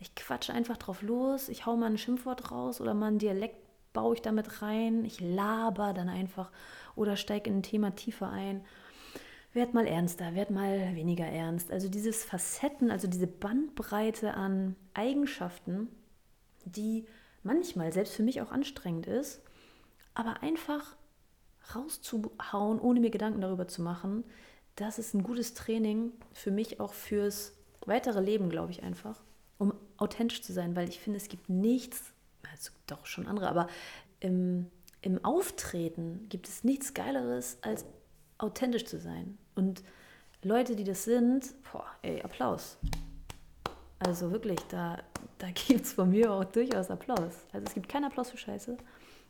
Ich 0.00 0.14
quatsche 0.14 0.52
einfach 0.52 0.76
drauf 0.76 1.00
los, 1.00 1.48
ich 1.48 1.64
hau 1.64 1.76
mal 1.76 1.90
ein 1.90 1.98
Schimpfwort 1.98 2.50
raus 2.50 2.80
oder 2.80 2.92
mal 2.92 3.06
ein 3.06 3.18
Dialekt 3.18 3.67
baue 3.92 4.14
ich 4.14 4.22
damit 4.22 4.62
rein, 4.62 5.04
ich 5.04 5.20
laber 5.20 5.92
dann 5.92 6.08
einfach 6.08 6.50
oder 6.94 7.16
steige 7.16 7.50
in 7.50 7.58
ein 7.58 7.62
Thema 7.62 7.94
tiefer 7.94 8.30
ein 8.30 8.64
werd 9.52 9.74
mal 9.74 9.86
ernster, 9.86 10.34
werd 10.34 10.50
mal 10.50 10.94
weniger 10.94 11.26
ernst. 11.26 11.70
Also 11.70 11.88
dieses 11.88 12.24
Facetten, 12.24 12.90
also 12.90 13.08
diese 13.08 13.26
Bandbreite 13.26 14.34
an 14.34 14.76
Eigenschaften, 14.94 15.88
die 16.64 17.06
manchmal 17.42 17.92
selbst 17.92 18.14
für 18.14 18.22
mich 18.22 18.40
auch 18.40 18.52
anstrengend 18.52 19.06
ist, 19.06 19.40
aber 20.14 20.42
einfach 20.42 20.96
rauszuhauen, 21.74 22.80
ohne 22.80 23.00
mir 23.00 23.10
Gedanken 23.10 23.40
darüber 23.40 23.68
zu 23.68 23.82
machen, 23.82 24.24
das 24.76 24.98
ist 24.98 25.14
ein 25.14 25.22
gutes 25.22 25.54
Training 25.54 26.12
für 26.32 26.50
mich 26.50 26.78
auch 26.80 26.92
fürs 26.92 27.54
weitere 27.84 28.20
Leben, 28.20 28.48
glaube 28.48 28.70
ich 28.70 28.82
einfach, 28.82 29.20
um 29.58 29.74
authentisch 29.96 30.42
zu 30.42 30.52
sein, 30.52 30.76
weil 30.76 30.88
ich 30.88 31.00
finde, 31.00 31.16
es 31.16 31.28
gibt 31.28 31.48
nichts, 31.48 32.12
also 32.50 32.70
doch 32.86 33.06
schon 33.06 33.26
andere, 33.26 33.48
aber 33.48 33.68
im, 34.20 34.70
im 35.02 35.24
Auftreten 35.24 36.26
gibt 36.28 36.48
es 36.48 36.64
nichts 36.64 36.94
Geileres 36.94 37.58
als 37.62 37.84
authentisch 38.38 38.84
zu 38.84 38.98
sein. 38.98 39.38
Und 39.54 39.82
Leute, 40.42 40.76
die 40.76 40.84
das 40.84 41.04
sind, 41.04 41.54
boah, 41.70 41.86
ey, 42.02 42.22
Applaus. 42.22 42.78
Also 43.98 44.30
wirklich, 44.30 44.60
da, 44.68 45.02
da 45.38 45.48
gibt 45.54 45.82
es 45.82 45.92
von 45.92 46.10
mir 46.10 46.32
auch 46.32 46.44
durchaus 46.44 46.90
Applaus. 46.90 47.46
Also 47.52 47.66
es 47.66 47.74
gibt 47.74 47.88
keinen 47.88 48.04
Applaus 48.04 48.30
für 48.30 48.38
Scheiße, 48.38 48.76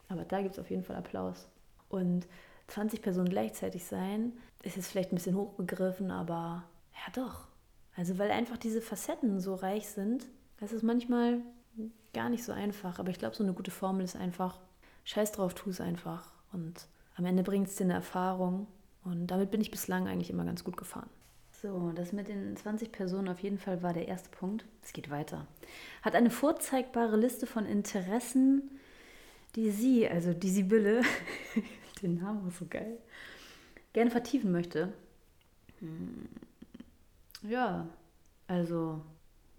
aber 0.08 0.24
da 0.24 0.42
gibt 0.42 0.54
es 0.54 0.58
auf 0.58 0.70
jeden 0.70 0.84
Fall 0.84 0.96
Applaus. 0.96 1.48
Und 1.88 2.26
20 2.68 3.00
Personen 3.00 3.30
gleichzeitig 3.30 3.84
sein, 3.84 4.32
ist 4.62 4.76
jetzt 4.76 4.88
vielleicht 4.88 5.12
ein 5.12 5.16
bisschen 5.16 5.36
hochgegriffen, 5.36 6.10
aber 6.10 6.64
ja 6.92 7.12
doch. 7.14 7.46
Also 7.96 8.18
weil 8.18 8.30
einfach 8.30 8.58
diese 8.58 8.82
Facetten 8.82 9.40
so 9.40 9.54
reich 9.54 9.88
sind, 9.88 10.26
das 10.60 10.72
ist 10.72 10.82
manchmal 10.82 11.40
gar 12.12 12.28
nicht 12.28 12.44
so 12.44 12.52
einfach. 12.52 12.98
Aber 12.98 13.10
ich 13.10 13.18
glaube, 13.18 13.36
so 13.36 13.44
eine 13.44 13.52
gute 13.52 13.70
Formel 13.70 14.04
ist 14.04 14.16
einfach, 14.16 14.58
scheiß 15.04 15.32
drauf, 15.32 15.54
tu 15.54 15.70
es 15.70 15.80
einfach. 15.80 16.32
Und 16.52 16.86
am 17.16 17.26
Ende 17.26 17.42
bringt 17.42 17.68
es 17.68 17.76
dir 17.76 17.84
eine 17.84 17.94
Erfahrung 17.94 18.66
und 19.04 19.26
damit 19.26 19.50
bin 19.50 19.60
ich 19.60 19.70
bislang 19.70 20.06
eigentlich 20.06 20.30
immer 20.30 20.44
ganz 20.44 20.64
gut 20.64 20.76
gefahren. 20.76 21.08
So, 21.60 21.90
das 21.92 22.12
mit 22.12 22.28
den 22.28 22.56
20 22.56 22.92
Personen 22.92 23.28
auf 23.28 23.40
jeden 23.40 23.58
Fall 23.58 23.82
war 23.82 23.92
der 23.92 24.06
erste 24.06 24.28
Punkt. 24.28 24.64
Es 24.82 24.92
geht 24.92 25.10
weiter. 25.10 25.46
Hat 26.02 26.14
eine 26.14 26.30
vorzeigbare 26.30 27.16
Liste 27.16 27.46
von 27.46 27.66
Interessen, 27.66 28.70
die 29.56 29.70
sie, 29.70 30.08
also 30.08 30.34
die 30.34 30.50
Sibylle, 30.50 31.02
den 32.02 32.18
Namen 32.18 32.44
war 32.44 32.52
so 32.52 32.66
geil, 32.70 32.98
gerne 33.92 34.10
vertiefen 34.10 34.52
möchte. 34.52 34.92
Hm, 35.80 36.28
ja, 37.42 37.88
also 38.46 39.00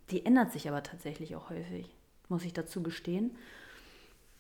die 0.10 0.26
ändert 0.26 0.54
sich 0.54 0.70
aber 0.70 0.84
tatsächlich 0.84 1.36
auch 1.36 1.50
häufig, 1.50 1.94
muss 2.30 2.46
ich 2.46 2.54
dazu 2.54 2.82
gestehen. 2.82 3.36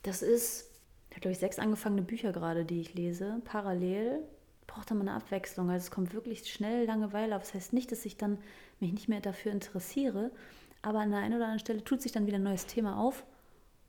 Das 0.03 0.21
ist, 0.21 0.69
ich 1.09 1.15
habe 1.15 1.21
glaube 1.21 1.33
ich 1.33 1.39
sechs 1.39 1.59
angefangene 1.59 2.03
Bücher 2.03 2.31
gerade, 2.31 2.65
die 2.65 2.81
ich 2.81 2.93
lese, 2.93 3.41
parallel 3.45 4.19
braucht 4.69 4.91
dann 4.91 4.99
mal 4.99 5.07
eine 5.07 5.17
Abwechslung. 5.17 5.69
Also 5.69 5.85
es 5.85 5.91
kommt 5.91 6.13
wirklich 6.13 6.51
schnell 6.51 6.85
Langeweile 6.85 7.35
auf. 7.35 7.41
Das 7.41 7.53
heißt 7.53 7.73
nicht, 7.73 7.91
dass 7.91 8.05
ich 8.05 8.17
dann 8.17 8.37
mich 8.79 8.93
nicht 8.93 9.09
mehr 9.09 9.19
dafür 9.19 9.51
interessiere, 9.51 10.31
aber 10.81 10.99
an 10.99 11.09
der 11.09 11.19
einen 11.19 11.33
oder 11.33 11.45
anderen 11.45 11.59
Stelle 11.59 11.83
tut 11.83 12.01
sich 12.01 12.11
dann 12.11 12.27
wieder 12.27 12.37
ein 12.37 12.43
neues 12.43 12.67
Thema 12.67 12.99
auf 12.99 13.25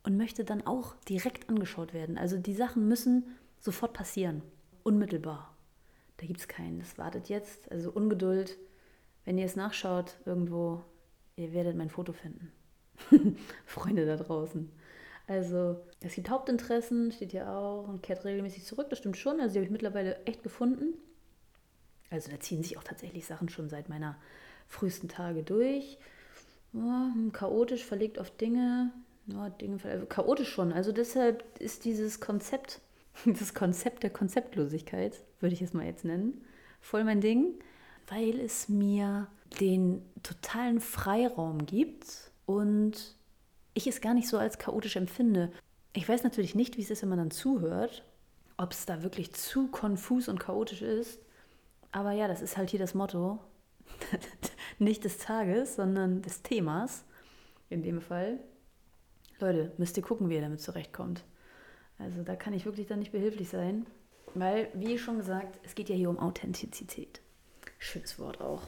und 0.02 0.16
möchte 0.16 0.44
dann 0.44 0.66
auch 0.66 0.94
direkt 1.08 1.48
angeschaut 1.48 1.92
werden. 1.92 2.18
Also 2.18 2.38
die 2.38 2.54
Sachen 2.54 2.88
müssen 2.88 3.36
sofort 3.60 3.92
passieren, 3.92 4.42
unmittelbar. 4.82 5.54
Da 6.16 6.26
gibt 6.26 6.40
es 6.40 6.48
keinen, 6.48 6.80
das 6.80 6.98
wartet 6.98 7.28
jetzt. 7.28 7.70
Also 7.70 7.92
Ungeduld, 7.92 8.56
wenn 9.24 9.38
ihr 9.38 9.46
es 9.46 9.56
nachschaut 9.56 10.16
irgendwo, 10.24 10.82
ihr 11.36 11.52
werdet 11.52 11.76
mein 11.76 11.90
Foto 11.90 12.12
finden. 12.12 12.52
Freunde 13.66 14.06
da 14.06 14.16
draußen. 14.16 14.70
Also 15.26 15.80
es 16.00 16.16
gibt 16.16 16.28
Hauptinteressen, 16.28 17.12
steht 17.12 17.30
hier 17.30 17.48
auch, 17.48 17.86
und 17.88 18.02
kehrt 18.02 18.24
regelmäßig 18.24 18.64
zurück, 18.64 18.90
das 18.90 18.98
stimmt 18.98 19.16
schon. 19.16 19.40
Also 19.40 19.52
die 19.52 19.58
habe 19.60 19.66
ich 19.66 19.70
mittlerweile 19.70 20.24
echt 20.26 20.42
gefunden. 20.42 20.94
Also 22.10 22.30
da 22.32 22.40
ziehen 22.40 22.64
sich 22.64 22.76
auch 22.76 22.82
tatsächlich 22.82 23.26
Sachen 23.26 23.48
schon 23.48 23.68
seit 23.68 23.88
meiner 23.88 24.16
frühesten 24.66 25.08
Tage 25.08 25.44
durch. 25.44 25.98
Ja, 26.72 27.12
chaotisch 27.32 27.84
verlegt 27.84 28.18
auf 28.18 28.30
Dinge. 28.30 28.92
Ja, 29.26 29.50
Dinge 29.50 29.78
also 29.84 30.06
chaotisch 30.06 30.50
schon. 30.50 30.72
Also 30.72 30.90
deshalb 30.90 31.44
ist 31.60 31.84
dieses 31.84 32.20
Konzept, 32.20 32.80
das 33.24 33.54
Konzept 33.54 34.02
der 34.02 34.10
Konzeptlosigkeit, 34.10 35.22
würde 35.38 35.54
ich 35.54 35.62
es 35.62 35.72
mal 35.72 35.86
jetzt 35.86 36.04
nennen, 36.04 36.44
voll 36.80 37.04
mein 37.04 37.20
Ding, 37.20 37.54
weil 38.08 38.40
es 38.40 38.68
mir 38.68 39.28
den 39.60 40.02
totalen 40.22 40.80
Freiraum 40.80 41.66
gibt 41.66 42.29
und 42.50 43.16
ich 43.74 43.86
es 43.86 44.00
gar 44.00 44.12
nicht 44.12 44.28
so 44.28 44.36
als 44.36 44.58
chaotisch 44.58 44.96
empfinde. 44.96 45.52
Ich 45.92 46.08
weiß 46.08 46.24
natürlich 46.24 46.56
nicht, 46.56 46.76
wie 46.76 46.82
es 46.82 46.90
ist, 46.90 47.02
wenn 47.02 47.08
man 47.08 47.18
dann 47.18 47.30
zuhört, 47.30 48.04
ob 48.56 48.72
es 48.72 48.86
da 48.86 49.04
wirklich 49.04 49.32
zu 49.34 49.68
konfus 49.68 50.28
und 50.28 50.40
chaotisch 50.40 50.82
ist. 50.82 51.20
Aber 51.92 52.10
ja, 52.10 52.26
das 52.26 52.42
ist 52.42 52.56
halt 52.56 52.70
hier 52.70 52.80
das 52.80 52.94
Motto. 52.94 53.38
nicht 54.80 55.04
des 55.04 55.18
Tages, 55.18 55.76
sondern 55.76 56.22
des 56.22 56.42
Themas. 56.42 57.04
In 57.68 57.84
dem 57.84 58.00
Fall. 58.00 58.40
Leute, 59.38 59.72
müsst 59.78 59.96
ihr 59.96 60.02
gucken, 60.02 60.28
wie 60.28 60.34
ihr 60.34 60.40
damit 60.40 60.60
zurechtkommt. 60.60 61.22
Also 61.98 62.24
da 62.24 62.34
kann 62.34 62.52
ich 62.52 62.66
wirklich 62.66 62.88
dann 62.88 62.98
nicht 62.98 63.12
behilflich 63.12 63.48
sein. 63.48 63.86
Weil, 64.34 64.68
wie 64.74 64.98
schon 64.98 65.18
gesagt, 65.18 65.60
es 65.62 65.76
geht 65.76 65.88
ja 65.88 65.94
hier 65.94 66.10
um 66.10 66.18
Authentizität. 66.18 67.20
Schönes 67.78 68.18
Wort 68.18 68.40
auch. 68.40 68.62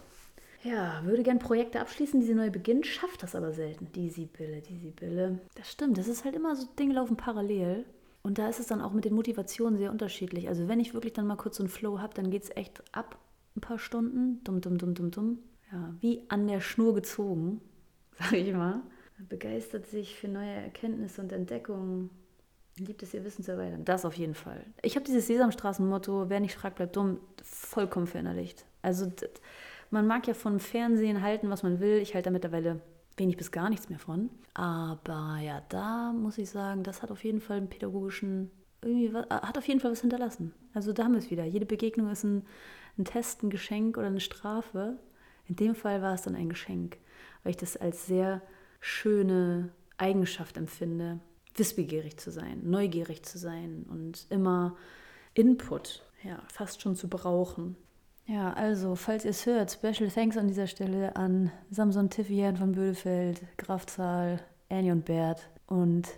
Ja, 0.63 1.01
würde 1.05 1.23
gern 1.23 1.39
Projekte 1.39 1.81
abschließen, 1.81 2.21
die 2.21 2.27
sie 2.27 2.35
neu 2.35 2.51
beginnt, 2.51 2.87
schafft 2.87 3.23
das 3.23 3.35
aber 3.35 3.53
selten. 3.53 3.91
Die 3.93 4.11
Sibylle, 4.11 4.61
die 4.61 4.79
Sibylle. 4.79 5.41
Das 5.57 5.71
stimmt, 5.71 5.99
das 5.99 6.09
ist 6.09 6.25
halt 6.25 6.37
immer 6.37 6.55
so, 6.55 6.67
Dinge 6.79 6.95
laufen 6.95 7.17
parallel. 7.17 7.85
Und 8.23 8.39
da 8.39 8.49
ist 8.49 8.61
es 8.61 8.69
dann 8.69 8.81
auch 8.81 8.93
mit 8.93 9.05
den 9.05 9.15
Motivationen 9.15 9.77
sehr 9.77 9.91
unterschiedlich. 9.91 10.49
Also 10.49 10.69
wenn 10.69 10.79
ich 10.79 10.95
wirklich 10.95 11.13
dann 11.13 11.27
mal 11.27 11.37
kurz 11.37 11.57
so 11.57 11.65
einen 11.65 11.71
Flow 11.71 11.99
habe, 11.99 12.15
dann 12.15 12.31
geht 12.31 12.45
es 12.45 12.57
echt 12.57 12.83
ab 12.93 13.19
ein 13.57 13.61
paar 13.61 13.79
Stunden. 13.79 14.43
Dumm, 14.45 14.61
dumm, 14.61 14.79
dumm, 14.79 14.95
dumm, 14.95 15.11
dumm. 15.11 15.39
Ja, 15.73 15.95
wie 16.01 16.23
an 16.29 16.47
der 16.47 16.61
Schnur 16.61 16.95
gezogen, 16.95 17.61
sage 18.19 18.37
ich 18.37 18.53
mal. 18.53 18.83
Begeistert 19.29 19.87
sich 19.87 20.17
für 20.17 20.29
neue 20.29 20.51
Erkenntnisse 20.51 21.21
und 21.21 21.33
Entdeckungen. 21.33 22.11
Liebt 22.79 23.03
es 23.03 23.13
ihr 23.13 23.25
Wissen 23.25 23.45
zu 23.45 23.53
erweitern. 23.53 23.85
Das 23.85 24.05
auf 24.05 24.15
jeden 24.15 24.35
Fall. 24.35 24.65
Ich 24.83 24.97
habe 24.97 25.05
dieses 25.05 25.27
Sesamstraßen-Motto, 25.27 26.31
wer 26.31 26.41
nicht 26.41 26.55
fragt, 26.55 26.77
bleibt 26.77 26.97
dumm, 26.97 27.19
vollkommen 27.43 28.07
verinnerlicht. 28.07 28.65
Also 28.81 29.13
man 29.93 30.07
mag 30.07 30.27
ja 30.27 30.35
von 30.35 30.59
Fernsehen 30.59 31.23
halten, 31.23 31.51
was 31.51 31.63
man 31.63 31.79
will. 31.79 31.99
Ich 31.99 32.15
halte 32.15 32.31
da 32.31 32.33
mittlerweile 32.33 32.81
wenig 33.17 33.37
bis 33.37 33.53
gar 33.53 33.69
nichts 33.69 33.89
mehr 33.89 33.99
von. 33.99 34.31
Aber 34.55 35.39
ja, 35.43 35.63
da 35.69 36.13
muss 36.13 36.39
ich 36.39 36.51
sagen, 36.51 36.83
das 36.83 37.03
hat 37.03 37.11
auf 37.11 37.23
jeden 37.23 37.41
Fall 37.41 37.59
einen 37.59 37.69
pädagogischen, 37.69 38.51
irgendwie 38.81 39.15
hat 39.15 39.59
auf 39.59 39.69
jeden 39.69 39.81
Fall 39.81 39.93
was 39.93 40.01
hinterlassen. 40.01 40.55
Also 40.75 40.93
da 40.93 41.05
haben 41.05 41.13
wir 41.13 41.19
es 41.19 41.31
wieder. 41.31 41.45
Jede 41.45 41.67
Begegnung 41.67 42.11
ist 42.11 42.25
ein, 42.25 42.47
ein 42.99 43.05
Test, 43.05 43.43
ein 43.43 43.51
Geschenk 43.51 43.99
oder 43.99 44.07
eine 44.07 44.21
Strafe. 44.21 44.99
In 45.47 45.57
dem 45.57 45.75
Fall 45.75 46.01
war 46.01 46.15
es 46.15 46.23
dann 46.23 46.37
ein 46.37 46.49
Geschenk, 46.49 46.97
weil 47.43 47.51
ich 47.51 47.59
das 47.59 47.77
als 47.77 48.07
sehr 48.07 48.41
schöne 48.81 49.71
Eigenschaft 49.99 50.57
empfinde 50.57 51.21
wissbegierig 51.55 52.17
zu 52.17 52.31
sein, 52.31 52.61
neugierig 52.65 53.25
zu 53.25 53.39
sein 53.39 53.85
und 53.91 54.27
immer 54.31 54.77
Input, 55.35 56.03
ja, 56.23 56.43
fast 56.49 56.81
schon 56.81 56.97
zu 56.97 57.09
brauchen. 57.09 57.77
Ja, 58.27 58.53
also, 58.53 58.95
falls 58.95 59.25
ihr 59.25 59.31
es 59.31 59.47
hört, 59.47 59.73
Special 59.73 60.09
Thanks 60.09 60.37
an 60.37 60.49
dieser 60.49 60.67
Stelle 60.67 61.17
an 61.17 61.51
Samson 61.71 62.09
Tiffian 62.09 62.57
von 62.57 62.73
Bödefeld, 62.73 63.43
Graf 63.59 63.87
Zahl, 63.87 64.41
Annie 64.69 64.93
und 64.93 65.05
Bert 65.05 65.51
und 65.67 66.09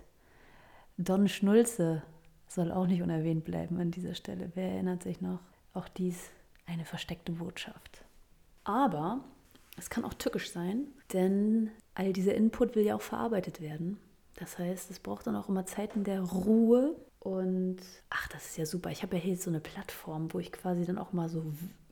Don 0.96 1.28
Schnulze 1.28 2.02
soll 2.46 2.70
auch 2.70 2.86
nicht 2.86 3.02
unerwähnt 3.02 3.44
bleiben 3.44 3.80
an 3.80 3.90
dieser 3.90 4.14
Stelle. 4.14 4.52
Wer 4.54 4.72
erinnert 4.72 5.02
sich 5.02 5.20
noch? 5.20 5.40
Auch 5.72 5.88
dies 5.88 6.30
eine 6.66 6.84
versteckte 6.84 7.32
Botschaft. 7.32 8.04
Aber 8.62 9.24
es 9.76 9.90
kann 9.90 10.04
auch 10.04 10.14
tückisch 10.14 10.50
sein, 10.52 10.86
denn 11.12 11.70
all 11.94 12.12
dieser 12.12 12.34
Input 12.34 12.76
will 12.76 12.84
ja 12.84 12.94
auch 12.94 13.02
verarbeitet 13.02 13.60
werden. 13.60 13.98
Das 14.36 14.58
heißt, 14.58 14.90
es 14.90 15.00
braucht 15.00 15.26
dann 15.26 15.36
auch 15.36 15.48
immer 15.48 15.66
Zeiten 15.66 16.04
der 16.04 16.20
Ruhe. 16.20 16.96
Und 17.24 17.78
ach, 18.10 18.28
das 18.28 18.44
ist 18.44 18.58
ja 18.58 18.66
super. 18.66 18.90
Ich 18.90 19.02
habe 19.02 19.16
ja 19.16 19.22
hier 19.22 19.36
so 19.38 19.48
eine 19.48 19.60
Plattform, 19.60 20.32
wo 20.34 20.38
ich 20.38 20.52
quasi 20.52 20.84
dann 20.84 20.98
auch 20.98 21.14
mal 21.14 21.30
so 21.30 21.42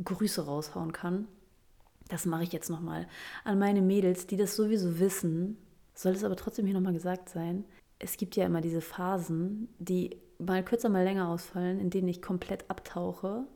Grüße 0.04 0.44
raushauen 0.44 0.92
kann. 0.92 1.26
Das 2.08 2.26
mache 2.26 2.42
ich 2.42 2.52
jetzt 2.52 2.68
nochmal 2.68 3.08
an 3.42 3.58
meine 3.58 3.80
Mädels, 3.80 4.26
die 4.26 4.36
das 4.36 4.54
sowieso 4.54 5.00
wissen. 5.00 5.56
Soll 5.94 6.12
es 6.12 6.22
aber 6.22 6.36
trotzdem 6.36 6.66
hier 6.66 6.74
nochmal 6.74 6.92
gesagt 6.92 7.30
sein. 7.30 7.64
Es 7.98 8.18
gibt 8.18 8.36
ja 8.36 8.44
immer 8.44 8.60
diese 8.60 8.82
Phasen, 8.82 9.68
die 9.78 10.18
mal 10.38 10.62
kürzer, 10.62 10.90
mal 10.90 11.02
länger 11.02 11.30
ausfallen, 11.30 11.80
in 11.80 11.88
denen 11.88 12.08
ich 12.08 12.20
komplett 12.20 12.68
abtauche. 12.68 13.46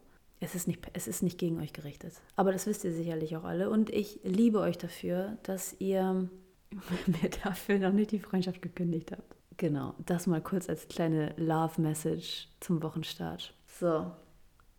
Es 0.40 0.54
ist, 0.54 0.68
nicht, 0.68 0.80
es 0.94 1.06
ist 1.06 1.22
nicht 1.22 1.36
gegen 1.36 1.60
euch 1.60 1.74
gerichtet. 1.74 2.14
Aber 2.36 2.52
das 2.52 2.66
wisst 2.66 2.84
ihr 2.84 2.92
sicherlich 2.92 3.36
auch 3.36 3.44
alle. 3.44 3.68
Und 3.68 3.90
ich 3.90 4.20
liebe 4.24 4.60
euch 4.60 4.78
dafür, 4.78 5.36
dass 5.42 5.76
ihr 5.78 6.30
mir 7.06 7.30
dafür 7.44 7.78
noch 7.78 7.92
nicht 7.92 8.12
die 8.12 8.20
Freundschaft 8.20 8.62
gekündigt 8.62 9.12
habt. 9.12 9.35
Genau, 9.56 9.94
das 10.04 10.26
mal 10.26 10.42
kurz 10.42 10.68
als 10.68 10.88
kleine 10.88 11.34
Love-Message 11.36 12.48
zum 12.60 12.82
Wochenstart. 12.82 13.54
So, 13.66 14.10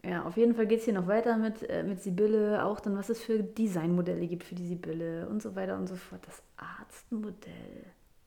ja, 0.03 0.23
auf 0.23 0.37
jeden 0.37 0.55
Fall 0.55 0.67
geht 0.67 0.79
es 0.79 0.85
hier 0.85 0.93
noch 0.93 1.07
weiter 1.07 1.37
mit, 1.37 1.67
äh, 1.69 1.83
mit 1.83 2.01
Sibylle, 2.01 2.63
auch 2.63 2.79
dann, 2.79 2.95
was 2.95 3.09
es 3.09 3.21
für 3.21 3.43
Designmodelle 3.43 4.27
gibt 4.27 4.43
für 4.43 4.55
die 4.55 4.67
Sibylle 4.67 5.27
und 5.27 5.41
so 5.41 5.55
weiter 5.55 5.77
und 5.77 5.87
so 5.87 5.95
fort. 5.95 6.21
Das 6.25 6.41
Arztmodell. 6.57 7.85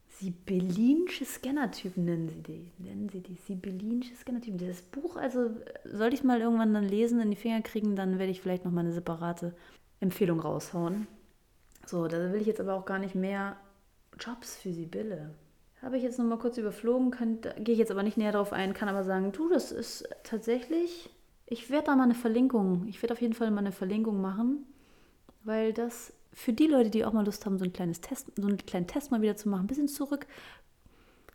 Sibyllinische 0.08 1.24
Scannertypen 1.24 2.04
nennen 2.04 2.28
sie 2.28 2.42
die. 2.42 2.72
Nennen 2.78 3.08
sie 3.08 3.20
die 3.20 3.36
Sibyllinische 3.36 4.14
Scannertypen. 4.16 4.58
Dieses 4.58 4.82
Buch, 4.82 5.16
also 5.16 5.50
sollte 5.84 6.16
ich 6.16 6.24
mal 6.24 6.40
irgendwann 6.40 6.74
dann 6.74 6.84
lesen, 6.84 7.20
in 7.20 7.30
die 7.30 7.36
Finger 7.36 7.62
kriegen, 7.62 7.96
dann 7.96 8.18
werde 8.18 8.32
ich 8.32 8.42
vielleicht 8.42 8.64
nochmal 8.64 8.84
eine 8.84 8.92
separate 8.92 9.54
Empfehlung 10.00 10.40
raushauen. 10.40 11.06
So, 11.86 12.06
da 12.08 12.32
will 12.32 12.40
ich 12.40 12.46
jetzt 12.46 12.60
aber 12.60 12.74
auch 12.74 12.84
gar 12.84 12.98
nicht 12.98 13.14
mehr 13.14 13.56
Jobs 14.18 14.56
für 14.56 14.72
Sibylle. 14.72 15.30
Habe 15.82 15.96
ich 15.96 16.02
jetzt 16.02 16.18
noch 16.18 16.26
mal 16.26 16.38
kurz 16.38 16.58
überflogen, 16.58 17.10
gehe 17.40 17.72
ich 17.72 17.78
jetzt 17.78 17.90
aber 17.90 18.02
nicht 18.02 18.18
näher 18.18 18.32
darauf 18.32 18.52
ein, 18.52 18.74
kann 18.74 18.88
aber 18.88 19.02
sagen, 19.02 19.32
du, 19.32 19.48
das 19.48 19.72
ist 19.72 20.06
tatsächlich, 20.24 21.08
ich 21.46 21.70
werde 21.70 21.86
da 21.86 21.96
mal 21.96 22.04
eine 22.04 22.14
Verlinkung, 22.14 22.86
ich 22.86 23.00
werde 23.02 23.14
auf 23.14 23.20
jeden 23.22 23.32
Fall 23.32 23.50
mal 23.50 23.60
eine 23.60 23.72
Verlinkung 23.72 24.20
machen, 24.20 24.66
weil 25.42 25.72
das 25.72 26.12
für 26.34 26.52
die 26.52 26.66
Leute, 26.66 26.90
die 26.90 27.04
auch 27.04 27.14
mal 27.14 27.24
Lust 27.24 27.46
haben, 27.46 27.58
so 27.58 27.64
ein 27.64 27.72
kleines 27.72 28.02
Test, 28.02 28.30
so 28.36 28.46
einen 28.46 28.58
kleinen 28.58 28.86
Test 28.86 29.10
mal 29.10 29.22
wieder 29.22 29.36
zu 29.36 29.48
machen, 29.48 29.64
ein 29.64 29.68
bisschen 29.68 29.88
zurück, 29.88 30.26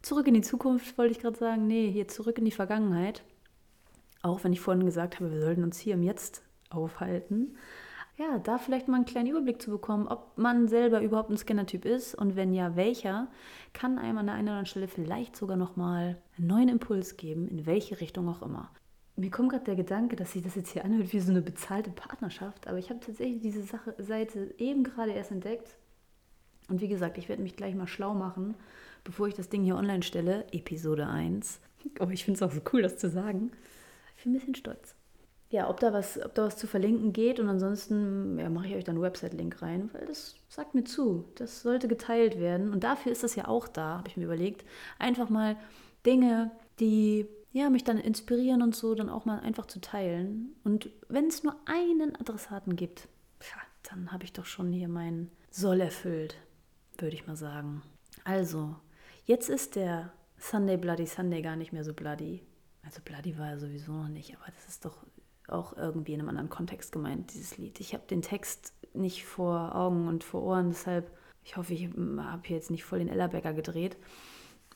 zurück 0.03 0.27
in 0.27 0.35
die 0.35 0.41
Zukunft, 0.41 0.95
wollte 0.97 1.11
ich 1.11 1.19
gerade 1.19 1.37
sagen, 1.37 1.65
nee, 1.65 1.89
hier 1.91 2.07
zurück 2.07 2.37
in 2.37 2.45
die 2.45 2.51
Vergangenheit. 2.51 3.23
Auch 4.21 4.43
wenn 4.43 4.53
ich 4.53 4.61
vorhin 4.61 4.85
gesagt 4.85 5.15
habe, 5.15 5.31
wir 5.31 5.41
sollten 5.41 5.63
uns 5.63 5.79
hier 5.79 5.95
im 5.95 6.03
Jetzt 6.03 6.43
aufhalten 6.69 7.57
ja, 8.17 8.39
da 8.39 8.57
vielleicht 8.57 8.87
mal 8.87 8.95
einen 8.95 9.05
kleinen 9.05 9.29
Überblick 9.29 9.61
zu 9.61 9.71
bekommen, 9.71 10.07
ob 10.07 10.37
man 10.37 10.67
selber 10.67 11.01
überhaupt 11.01 11.29
ein 11.29 11.37
Scannertyp 11.37 11.83
ist 11.83 12.15
und 12.15 12.35
wenn 12.35 12.53
ja, 12.53 12.75
welcher, 12.75 13.27
kann 13.73 13.99
einem 13.99 14.17
an 14.19 14.27
der 14.27 14.35
einen 14.35 14.47
oder 14.47 14.51
anderen 14.53 14.65
Stelle 14.67 14.87
vielleicht 14.87 15.35
sogar 15.35 15.57
nochmal 15.57 16.21
einen 16.37 16.47
neuen 16.47 16.69
Impuls 16.69 17.17
geben, 17.17 17.47
in 17.47 17.65
welche 17.65 17.99
Richtung 17.99 18.29
auch 18.29 18.41
immer. 18.41 18.71
Mir 19.17 19.31
kommt 19.31 19.49
gerade 19.49 19.65
der 19.65 19.75
Gedanke, 19.75 20.15
dass 20.15 20.31
sich 20.31 20.43
das 20.43 20.55
jetzt 20.55 20.71
hier 20.71 20.85
anhört 20.85 21.11
wie 21.11 21.19
so 21.19 21.31
eine 21.31 21.41
bezahlte 21.41 21.91
Partnerschaft, 21.91 22.67
aber 22.67 22.77
ich 22.77 22.89
habe 22.89 22.99
tatsächlich 23.01 23.41
diese 23.41 23.63
Sache, 23.63 23.95
Seite 23.97 24.53
eben 24.57 24.83
gerade 24.83 25.11
erst 25.11 25.31
entdeckt. 25.31 25.77
Und 26.69 26.81
wie 26.81 26.87
gesagt, 26.87 27.17
ich 27.17 27.29
werde 27.29 27.43
mich 27.43 27.55
gleich 27.55 27.75
mal 27.75 27.87
schlau 27.87 28.13
machen, 28.13 28.55
bevor 29.03 29.27
ich 29.27 29.35
das 29.35 29.49
Ding 29.49 29.63
hier 29.63 29.75
online 29.75 30.03
stelle, 30.03 30.45
Episode 30.51 31.07
1. 31.07 31.59
Oh, 31.99 32.07
ich 32.09 32.25
finde 32.25 32.37
es 32.37 32.41
auch 32.41 32.51
so 32.51 32.61
cool, 32.73 32.81
das 32.81 32.97
zu 32.97 33.09
sagen. 33.09 33.51
Ich 34.17 34.23
bin 34.23 34.31
ein 34.31 34.39
bisschen 34.39 34.55
stolz 34.55 34.95
ja, 35.55 35.69
ob 35.69 35.79
da 35.79 35.93
was, 35.93 36.19
ob 36.23 36.35
da 36.35 36.45
was 36.45 36.57
zu 36.57 36.67
verlinken 36.67 37.13
geht 37.13 37.39
und 37.39 37.47
ansonsten 37.47 38.37
ja, 38.37 38.49
mache 38.49 38.67
ich 38.67 38.75
euch 38.75 38.83
dann 38.83 38.95
einen 38.95 39.03
Website-Link 39.03 39.61
rein, 39.61 39.89
weil 39.93 40.05
das 40.05 40.35
sagt 40.49 40.75
mir 40.75 40.83
zu. 40.83 41.23
Das 41.35 41.61
sollte 41.61 41.87
geteilt 41.87 42.37
werden 42.37 42.73
und 42.73 42.83
dafür 42.83 43.13
ist 43.13 43.23
das 43.23 43.35
ja 43.35 43.47
auch 43.47 43.69
da, 43.69 43.99
habe 43.99 44.09
ich 44.09 44.17
mir 44.17 44.25
überlegt. 44.25 44.65
Einfach 44.99 45.29
mal 45.29 45.55
Dinge, 46.05 46.51
die 46.81 47.25
ja, 47.53 47.69
mich 47.69 47.85
dann 47.85 47.97
inspirieren 47.97 48.61
und 48.61 48.75
so, 48.75 48.95
dann 48.95 49.09
auch 49.09 49.23
mal 49.23 49.39
einfach 49.39 49.65
zu 49.65 49.79
teilen. 49.79 50.53
Und 50.65 50.89
wenn 51.07 51.27
es 51.27 51.41
nur 51.41 51.55
einen 51.65 52.13
Adressaten 52.17 52.75
gibt, 52.75 53.07
ja, 53.39 53.61
dann 53.83 54.11
habe 54.11 54.25
ich 54.25 54.33
doch 54.33 54.45
schon 54.45 54.73
hier 54.73 54.89
meinen 54.89 55.31
Soll 55.51 55.79
erfüllt, 55.79 56.35
würde 56.97 57.15
ich 57.15 57.27
mal 57.27 57.37
sagen. 57.37 57.81
Also, 58.25 58.75
jetzt 59.23 59.49
ist 59.49 59.77
der 59.77 60.11
Sunday 60.37 60.75
Bloody 60.75 61.05
Sunday 61.05 61.41
gar 61.41 61.55
nicht 61.55 61.71
mehr 61.71 61.85
so 61.85 61.93
bloody. 61.93 62.41
Also 62.83 62.99
bloody 63.05 63.37
war 63.37 63.51
er 63.51 63.59
sowieso 63.59 63.93
noch 63.93 64.09
nicht, 64.09 64.35
aber 64.35 64.51
das 64.53 64.67
ist 64.67 64.83
doch 64.83 64.97
auch 65.47 65.75
irgendwie 65.77 66.13
in 66.13 66.19
einem 66.19 66.29
anderen 66.29 66.49
Kontext 66.49 66.91
gemeint, 66.91 67.33
dieses 67.33 67.57
Lied. 67.57 67.79
Ich 67.79 67.93
habe 67.93 68.03
den 68.07 68.21
Text 68.21 68.73
nicht 68.93 69.25
vor 69.25 69.75
Augen 69.75 70.07
und 70.07 70.23
vor 70.23 70.43
Ohren, 70.43 70.69
deshalb, 70.69 71.11
ich 71.43 71.57
hoffe, 71.57 71.73
ich 71.73 71.87
habe 71.87 72.41
hier 72.43 72.55
jetzt 72.55 72.71
nicht 72.71 72.83
voll 72.83 72.99
den 72.99 73.09
Ellerbecker 73.09 73.53
gedreht. 73.53 73.97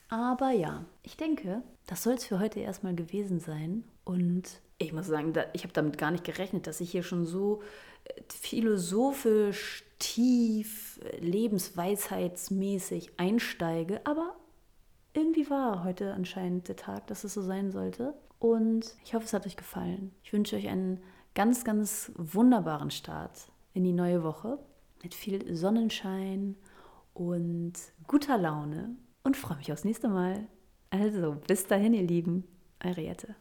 Aber 0.08 0.50
ja, 0.50 0.84
ich 1.02 1.16
denke, 1.16 1.62
das 1.86 2.02
soll 2.02 2.14
es 2.14 2.24
für 2.24 2.40
heute 2.40 2.60
erstmal 2.60 2.94
gewesen 2.94 3.40
sein. 3.40 3.84
Und 4.04 4.60
ich 4.78 4.92
muss 4.92 5.06
sagen, 5.06 5.32
ich 5.52 5.62
habe 5.62 5.72
damit 5.72 5.98
gar 5.98 6.10
nicht 6.10 6.24
gerechnet, 6.24 6.66
dass 6.66 6.80
ich 6.80 6.90
hier 6.90 7.04
schon 7.04 7.26
so 7.26 7.62
äh, 8.04 8.20
philosophisch, 8.28 9.84
tief, 9.98 10.98
lebensweisheitsmäßig 11.20 13.12
einsteige. 13.18 14.00
Aber 14.04 14.34
irgendwie 15.12 15.48
war 15.48 15.84
heute 15.84 16.14
anscheinend 16.14 16.68
der 16.68 16.76
Tag, 16.76 17.06
dass 17.06 17.24
es 17.24 17.34
so 17.34 17.42
sein 17.42 17.70
sollte. 17.70 18.14
Und 18.40 18.96
ich 19.04 19.14
hoffe, 19.14 19.26
es 19.26 19.32
hat 19.34 19.46
euch 19.46 19.56
gefallen. 19.56 20.12
Ich 20.24 20.32
wünsche 20.32 20.56
euch 20.56 20.66
einen 20.68 20.98
ganz, 21.34 21.62
ganz 21.62 22.10
wunderbaren 22.16 22.90
Start 22.90 23.52
in 23.74 23.84
die 23.84 23.92
neue 23.92 24.24
Woche 24.24 24.58
mit 25.02 25.14
viel 25.14 25.54
Sonnenschein 25.54 26.56
und 27.14 27.74
guter 28.08 28.38
Laune 28.38 28.96
und 29.22 29.36
freue 29.36 29.58
mich 29.58 29.70
aufs 29.72 29.84
nächste 29.84 30.08
Mal. 30.08 30.48
Also, 30.88 31.36
bis 31.46 31.66
dahin, 31.66 31.92
ihr 31.92 32.02
Lieben, 32.02 32.44
eure 32.82 33.02
Jette. 33.02 33.36